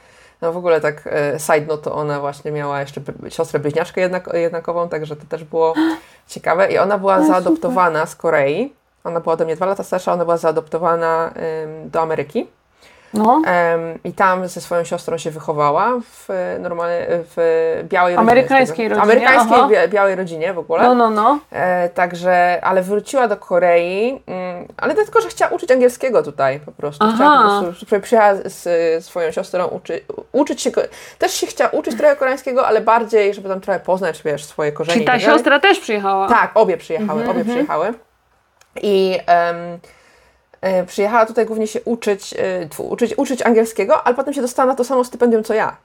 [0.42, 4.30] no w ogóle tak e, side note, to ona właśnie miała jeszcze siostrę bliźniaczkę jednak,
[4.34, 5.74] jednakową, także to też było
[6.28, 6.72] ciekawe.
[6.72, 8.72] I ona była zaadoptowana z Korei.
[9.04, 11.30] Ona była ode mnie dwa lata starsza, ona była zaadoptowana
[11.64, 12.46] ym, do Ameryki.
[13.14, 13.42] No.
[13.46, 17.36] Em, I tam ze swoją siostrą się wychowała w e, normalnie w
[17.88, 18.32] białej rodzinie.
[18.32, 19.88] Amerykańskiej tego- rodzinie, Amerykańskiej aha.
[19.88, 20.82] białej rodzinie w ogóle.
[20.82, 21.38] No, no, no.
[21.52, 26.72] E, także, ale wróciła do Korei, mm, ale tylko, że chciała uczyć angielskiego tutaj po
[26.72, 27.04] prostu.
[27.04, 27.14] Aha.
[27.16, 28.62] Chciała po prostu, przy- przyjechała z
[28.98, 30.00] z swoją siostrą uczy,
[30.32, 30.70] uczyć się,
[31.18, 34.94] też się chciała uczyć trochę koreańskiego, ale bardziej, żeby tam trochę poznać, wiesz, swoje korzenie.
[34.94, 36.28] Czyli ta tak siostra też przyjechała?
[36.28, 37.56] Tak, obie przyjechały, Mhm, obie mhm.
[37.56, 37.92] przyjechały.
[38.82, 39.54] I e,
[40.86, 44.84] przyjechała tutaj głównie się uczyć, e, uczyć, uczyć angielskiego, ale potem się dostała na to
[44.84, 45.76] samo stypendium co ja.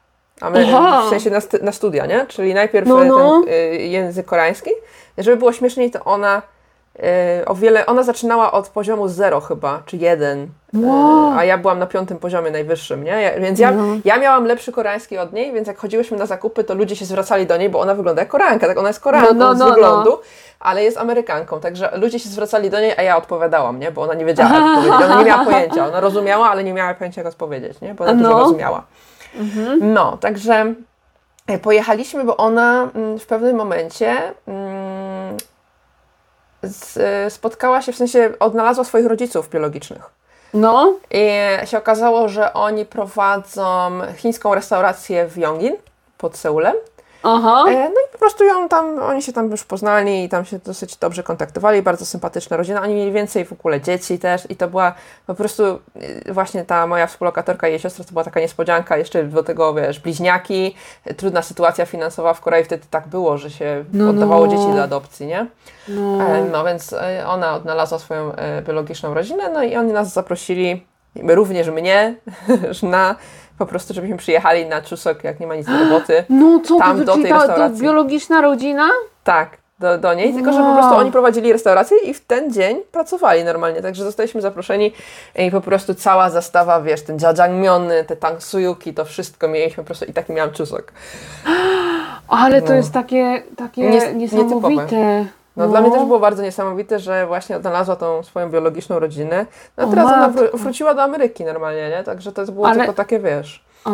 [0.41, 1.03] A my, Aha.
[1.05, 2.25] w sensie na, na studia, nie?
[2.25, 3.41] Czyli najpierw No, e, no.
[3.45, 4.71] ten e, język koreański.
[5.17, 6.41] Żeby było śmieszniej, to ona
[6.99, 11.33] e, o wiele, ona zaczynała od poziomu 0 chyba, czy 1, Wow.
[11.37, 13.11] a ja byłam na piątym poziomie najwyższym, nie?
[13.21, 13.83] Ja, więc ja, No.
[14.05, 17.47] ja miałam lepszy koreański od niej, więc jak chodziłyśmy na zakupy, to ludzie się zwracali
[17.47, 19.65] do niej, bo ona wygląda jak Koreanka, tak ona jest Koreanką No, no, z no,
[19.69, 20.19] wyglądu,
[20.59, 23.91] ale jest Amerykanką, także ludzie się zwracali do niej, a ja odpowiadałam, nie?
[23.91, 25.01] Bo ona nie wiedziała, jak odpowiedzieć.
[25.05, 27.93] Ona nie miała pojęcia, ona rozumiała, ale nie miała pojęcia, jak odpowiedzieć, nie?
[27.93, 28.39] Bo ona dużo No.
[28.39, 28.83] rozumiała.
[29.81, 30.73] No, także
[31.47, 34.17] e, pojechaliśmy, bo ona mm, w pewnym momencie
[34.47, 35.37] mm,
[36.63, 40.09] z, spotkała się, w sensie odnalazła swoich rodziców biologicznych.
[40.53, 45.75] No, I się okazało, że oni prowadzą chińską restaurację w Yongin
[46.17, 46.75] pod Seulem.
[47.23, 47.65] Aha.
[47.67, 50.59] E, No i po prostu ją tam, oni się tam już poznali i tam się
[50.59, 52.81] dosyć dobrze kontaktowali, bardzo sympatyczna rodzina.
[52.81, 54.93] Oni mieli więcej w ogóle dzieci też i to była
[55.27, 55.63] po prostu
[56.27, 59.73] y, właśnie ta moja współlokatorka i jej siostra to była taka niespodzianka, jeszcze do tego
[59.73, 60.75] wiesz, bliźniaki,
[61.17, 64.51] trudna sytuacja finansowa w Korei wtedy tak było, że się No, oddawało no.
[64.51, 65.47] dzieci do adopcji, nie?
[65.87, 66.21] No.
[66.23, 68.31] E, No więc e, ona odnalazła swoją
[68.67, 72.15] biologiczną rodzinę, no i oni nas zaprosili, również mnie,
[72.83, 73.15] na
[73.57, 76.23] po prostu, żebyśmy przyjechali na Czusok, jak nie ma nic do roboty.
[76.29, 77.81] No co, tam to, do tej ta, to restauracji.
[77.81, 78.89] biologiczna rodzina?
[79.23, 82.77] Tak, do, do niej, tylko że po prostu oni prowadzili restaurację i w ten dzień
[82.91, 84.91] pracowali normalnie, także zostaliśmy zaproszeni
[85.35, 90.05] i po prostu cała zastawa, wiesz, ten jajangmyony, te tangsuyuki, to wszystko mieliśmy po prostu
[90.05, 90.91] i taki miałam czusok.
[92.27, 92.75] Ale to No.
[92.75, 95.25] jest takie, takie Nies- niesamowite.
[95.57, 99.45] No, dla mnie też było bardzo niesamowite, że właśnie odnalazła tą swoją biologiczną rodzinę,
[99.77, 102.03] no a O teraz ona wróciła do Ameryki normalnie, nie?
[102.03, 103.91] Także to było Ale- tylko takie, wiesz, A,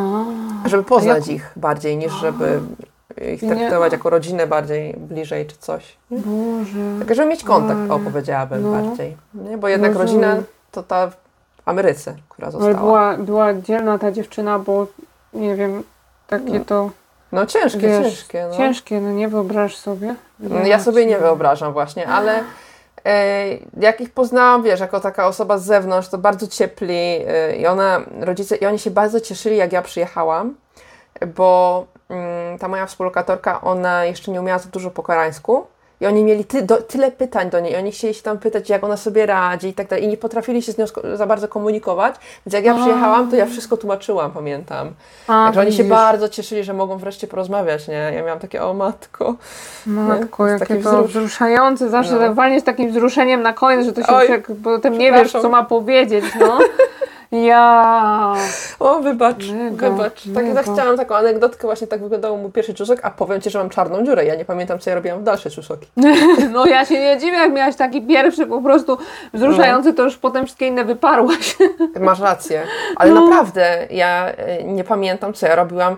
[0.66, 2.60] żeby poznać jak- ich bardziej, niż żeby
[3.34, 3.56] ich Nie.
[3.56, 5.98] traktować jako rodzinę bardziej bliżej czy coś.
[6.12, 6.18] Nie?
[6.18, 6.80] Boże.
[7.00, 8.72] Tak, żeby mieć kontakt, o Ale- powiedziałabym no.
[8.72, 9.18] bardziej.
[9.34, 9.58] Nie?
[9.58, 10.24] Bo jednak Rozumiem.
[10.30, 11.14] rodzina to ta w
[11.66, 12.78] Ameryce, która Ale została.
[12.80, 14.88] była, była dzielna ta dziewczyna, bo
[15.34, 15.84] nie wiem,
[16.28, 16.90] takie No, to
[17.32, 18.48] No ciężkie, wiesz, ciężkie.
[18.50, 18.58] No.
[18.58, 20.16] ciężkie, no nie wyobrażasz sobie.
[20.40, 22.44] No, Ja sobie nie wyobrażam właśnie, ale
[23.06, 23.46] e,
[23.80, 28.02] jak ich poznałam, wiesz, jako taka osoba z zewnątrz, to bardzo ciepli e, i ona,
[28.20, 30.56] rodzice, i oni się bardzo cieszyli, jak ja przyjechałam,
[31.36, 35.68] bo mm, ta moja współlokatorka, ona jeszcze nie umiała za dużo po koreańsku
[36.02, 38.84] i oni mieli ty, do, tyle pytań do niej, oni chcieli się tam pytać, jak
[38.84, 42.16] ona sobie radzi i tak dalej i nie potrafili się z nią za bardzo komunikować,
[42.46, 44.92] więc jak ja przyjechałam, to ja wszystko tłumaczyłam, pamiętam.
[45.28, 47.94] A, Także oni się bardzo cieszyli, że mogą wreszcie porozmawiać, nie?
[48.16, 49.36] Ja miałam takie, o matko.
[49.86, 51.08] Matko, jest jakie to wzrusz.
[51.12, 51.90] wzruszające.
[51.90, 52.20] Zawsze No.
[52.20, 55.50] tak walnie z takim wzruszeniem na koniec, że to się Oj, potem nie wiesz, co
[55.50, 56.60] ma powiedzieć, no.
[57.32, 58.34] Ja.
[58.80, 60.24] O, wybacz, Mega, wybacz.
[60.24, 60.64] Tak, mega.
[60.64, 63.70] tak chciałam taką anegdotkę, właśnie tak wyglądał mój pierwszy czusok, a powiem Ci, że mam
[63.70, 64.26] czarną dziurę.
[64.26, 65.88] Ja nie pamiętam, co ja robiłam w dalsze czusoki.
[66.54, 68.98] No ja się nie dziwię, jak miałaś taki pierwszy po prostu
[69.34, 71.58] wzruszający, to już potem wszystkie inne wyparłaś.
[72.00, 72.64] Masz rację.
[72.96, 73.22] Ale No.
[73.28, 75.96] naprawdę, ja e, nie pamiętam, co ja robiłam,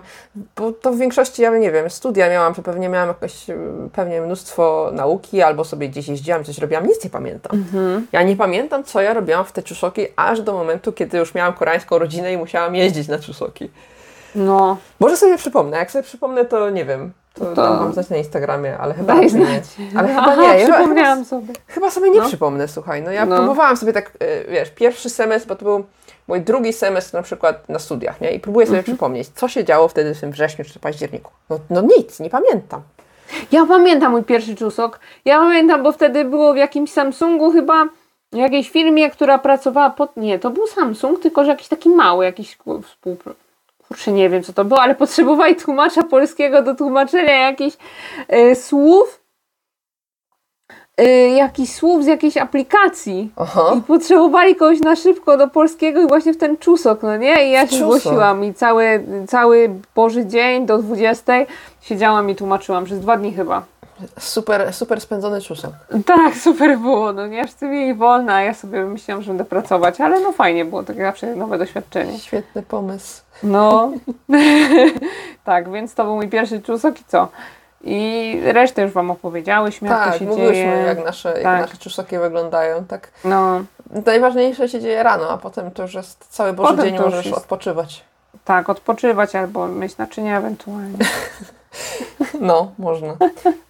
[0.56, 3.54] bo to w większości, ja nie wiem, studia miałam, że pewnie miałam jakoś, e,
[3.92, 7.52] pewnie mnóstwo nauki, albo sobie gdzieś jeździłam, coś robiłam, nic nie pamiętam.
[7.58, 8.06] Mhm.
[8.12, 11.52] Ja nie pamiętam, co ja robiłam w te czusoki, aż do momentu, kiedy już miałam
[11.52, 13.70] koreańską rodzinę i musiałam jeździć na czusoki.
[14.34, 15.76] No, Może sobie przypomnę.
[15.76, 17.12] Jak sobie przypomnę, to nie wiem.
[17.34, 19.46] To, To- dam wam znać na Instagramie, ale chyba daj raczej nie.
[19.46, 19.64] znać.
[19.96, 20.48] Ale chyba Aha, nie.
[20.58, 21.52] Ja chyba, przypomniałam sobie.
[21.68, 22.26] chyba sobie nie No.
[22.28, 23.02] przypomnę, słuchaj.
[23.02, 23.36] No ja No.
[23.36, 25.84] próbowałam sobie tak, y, wiesz, pierwszy semestr, bo to był
[26.28, 28.30] mój drugi semestr na przykład na studiach, nie?
[28.32, 28.96] I próbuję sobie Mhm.
[28.96, 31.30] przypomnieć, co się działo wtedy w tym wrześniu czy październiku.
[31.50, 32.82] No, no nic, nie pamiętam.
[33.52, 35.00] Ja pamiętam mój pierwszy czusok.
[35.24, 37.84] Ja pamiętam, bo wtedy było w jakimś Samsungu chyba,
[38.32, 40.16] w jakiejś firmie, która pracowała pod...
[40.16, 43.32] Nie, to był Samsung, tylko że jakiś taki mały, jakiś współpro...
[43.88, 47.76] Kurczę, nie wiem co to było, ale potrzebowali tłumacza polskiego do tłumaczenia jakichś
[48.28, 49.20] e, słów,
[50.96, 53.32] e, jakichś słów z jakiejś aplikacji.
[53.36, 53.74] Aha.
[53.78, 57.48] I potrzebowali kogoś na szybko do polskiego i właśnie w ten czusok, no nie?
[57.48, 58.00] I ja się Czusok.
[58.00, 61.32] zgłosiłam i cały, cały Boży dzień do 20
[61.80, 63.71] siedziałam i tłumaczyłam, przez dwa dni chyba.
[64.18, 65.70] Super, super spędzony czusok.
[66.06, 67.44] Tak, super było, no nie?
[67.44, 71.02] Wszyscy mieli wolne, a ja sobie myślałam, że będę pracować, ale no fajnie było, takie
[71.02, 72.18] zawsze nowe doświadczenie.
[72.18, 73.22] Świetny pomysł.
[73.42, 73.92] No,
[75.44, 77.28] tak, więc to był mój pierwszy czusok i co?
[77.84, 80.76] I resztę już Wam opowiedziałyśmy, jak to tak, się mówiłyśmy, dzieje.
[80.86, 81.60] jak nasze, jak Tak.
[81.60, 82.84] nasze czusoki wyglądają.
[82.84, 83.10] Tak.
[83.24, 83.60] No,
[84.06, 87.38] Najważniejsze się dzieje rano, a potem to już jest cały Boży Potem dzień, możesz jest-
[87.38, 88.04] odpoczywać.
[88.44, 90.98] tak, odpoczywać albo myć naczynia ewentualnie.
[92.40, 93.16] No, można.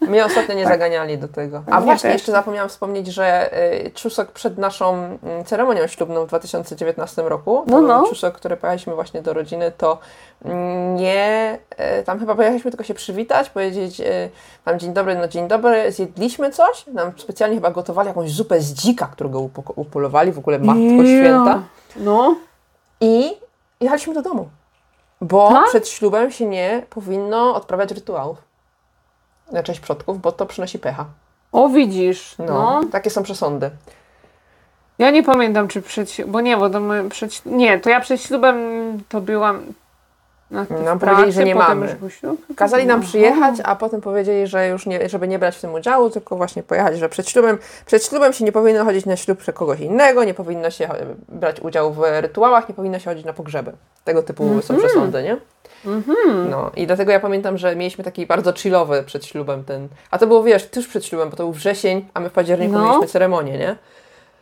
[0.00, 1.62] Mnie ostatnio nie zaganiali do tego.
[1.70, 2.12] A Mnie właśnie, też.
[2.12, 3.50] jeszcze zapomniałam wspomnieć, że
[3.86, 8.07] y, Czusok przed naszą mm, ceremonią ślubną w 2019 roku, No, no.
[8.09, 9.98] Czusok, który pojechaliśmy właśnie do rodziny, to
[10.44, 11.59] mm, nie,
[12.00, 14.30] y, tam chyba pojechaliśmy tylko się przywitać, powiedzieć y,
[14.64, 18.72] tam dzień dobry, no dzień dobry, zjedliśmy coś, nam specjalnie chyba gotowali jakąś zupę z
[18.72, 21.62] dzika, którego upo- upolowali, w ogóle Matko Święta.
[21.96, 22.36] No,
[23.00, 23.32] I
[23.80, 24.48] jechaliśmy do domu.
[25.22, 25.68] Bo Tak?
[25.68, 28.38] przed ślubem się nie powinno odprawiać rytuałów
[29.52, 31.04] na cześć przodków, bo to przynosi pecha.
[31.52, 32.80] o widzisz, No, no.
[32.92, 33.70] takie są przesądy.
[34.98, 38.22] Ja nie pamiętam, czy przed, bo nie, bo to my przed, nie, to ja przed
[38.22, 38.56] ślubem
[39.08, 39.62] to byłam
[40.53, 41.96] w Nam pracy, powiedzieli, że nie mamy.
[42.09, 42.46] ślub.
[42.57, 43.09] Kazali nam Aha.
[43.09, 46.62] przyjechać, a potem powiedzieli, że już nie, żeby nie brać w tym udziału, tylko właśnie
[46.62, 50.34] pojechać, że przed ślubem, przed ślubem się nie powinno chodzić na ślub kogoś innego, nie
[50.34, 50.88] powinno się
[51.28, 53.72] brać udziału w rytuałach, nie powinno się chodzić na pogrzeby.
[54.05, 55.36] Tego typu są przesądy, nie?
[56.50, 59.88] No i dlatego ja pamiętam, że mieliśmy taki bardzo chillowy przed ślubem ten.
[60.11, 62.72] A to było, wiesz, tuż przed ślubem, bo to był wrzesień, a my w październiku
[62.72, 62.84] No.
[62.84, 63.76] mieliśmy ceremonię, nie?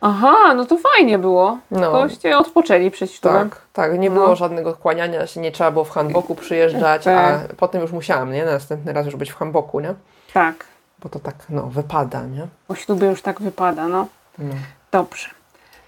[0.01, 1.57] Aha, no to fajnie było.
[1.71, 1.91] No.
[1.91, 3.49] Toście odpoczęli przed ślubem.
[3.49, 3.99] Tak, tak.
[3.99, 4.15] Nie No.
[4.15, 7.55] było żadnego kłaniania się, nie trzeba było w handboku przyjeżdżać, a Tak.
[7.55, 8.45] potem już musiałam, nie?
[8.45, 9.93] Na następny raz już być w handboku, nie?
[10.33, 10.65] tak.
[10.99, 12.47] Bo to tak, no, wypada, nie?
[12.67, 14.07] Po ślubie już tak wypada, no.
[14.37, 14.55] No.
[14.91, 15.29] Dobrze.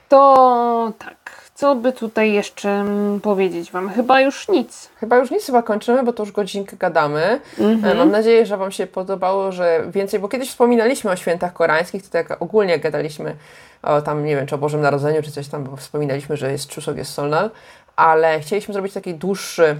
[0.09, 1.15] To tak.
[1.63, 3.89] Co by tutaj jeszcze mm, powiedzieć Wam?
[3.89, 4.89] Chyba już nic.
[4.95, 7.39] Chyba już nic chyba kończymy, bo to już godzinkę gadamy.
[7.59, 7.93] Mhm.
[7.93, 12.03] E, Mam nadzieję, że Wam się podobało, że więcej, bo kiedyś wspominaliśmy o świętach koreańskich,
[12.03, 13.35] to tak ogólnie gadaliśmy
[13.83, 16.75] o tam, nie wiem, czy o Bożym Narodzeniu, czy coś tam, bo wspominaliśmy, że jest
[16.75, 17.51] Chuseok, jest Solnal,
[17.95, 19.75] ale chcieliśmy zrobić taki dłuższy,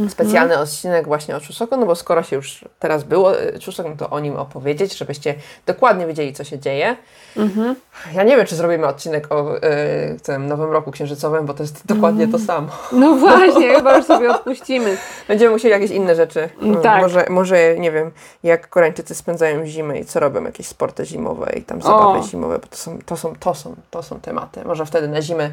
[0.00, 0.10] Mhm.
[0.10, 3.96] specjalny odcinek właśnie o Chuseoku, no bo skoro się już teraz było e, Chuseok, no
[3.96, 5.34] to o nim opowiedzieć, żebyście
[5.66, 6.96] dokładnie wiedzieli, co się dzieje.
[7.36, 7.74] Mhm.
[8.14, 11.86] Ja nie wiem, czy zrobimy odcinek o e, tym Nowym Roku Księżycowym, bo to jest
[11.86, 12.68] dokładnie to samo.
[12.92, 14.96] No właśnie, chyba już sobie odpuścimy.
[15.28, 16.48] Będziemy musieli jakieś inne rzeczy.
[16.62, 17.02] Mm, tak.
[17.02, 18.10] Może, może, nie wiem,
[18.42, 22.22] jak Koreańczycy spędzają zimę i co robią, jakieś sporty zimowe i tam zabawy O.
[22.22, 24.64] zimowe, bo to są, to, są, to, są, to są tematy.
[24.64, 25.50] Może wtedy na zimę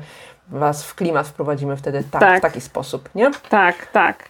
[0.50, 2.40] Was w klimat wprowadzimy wtedy tak, Tak.
[2.40, 3.32] w taki sposób, nie?
[3.50, 4.30] Tak, tak.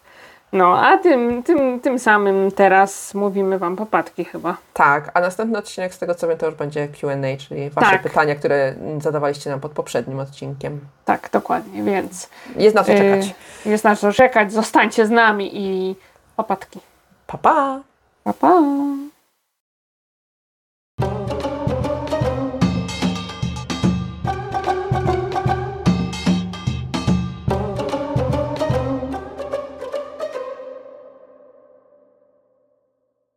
[0.53, 4.57] No, a tym, tym, tym samym teraz mówimy Wam popatki chyba.
[4.73, 8.03] Tak, a następny odcinek z tego co wiem to już będzie Q&A, czyli Wasze Tak.
[8.03, 10.79] pytania, które zadawaliście nam pod poprzednim odcinkiem.
[11.05, 13.27] Tak, dokładnie, więc Jest na co czekać.
[13.65, 14.53] yy, jest na co czekać.
[14.53, 15.95] Zostańcie z nami i
[16.35, 16.79] popatki.
[17.27, 17.79] Pa, pa!
[18.23, 18.61] Pa, pa.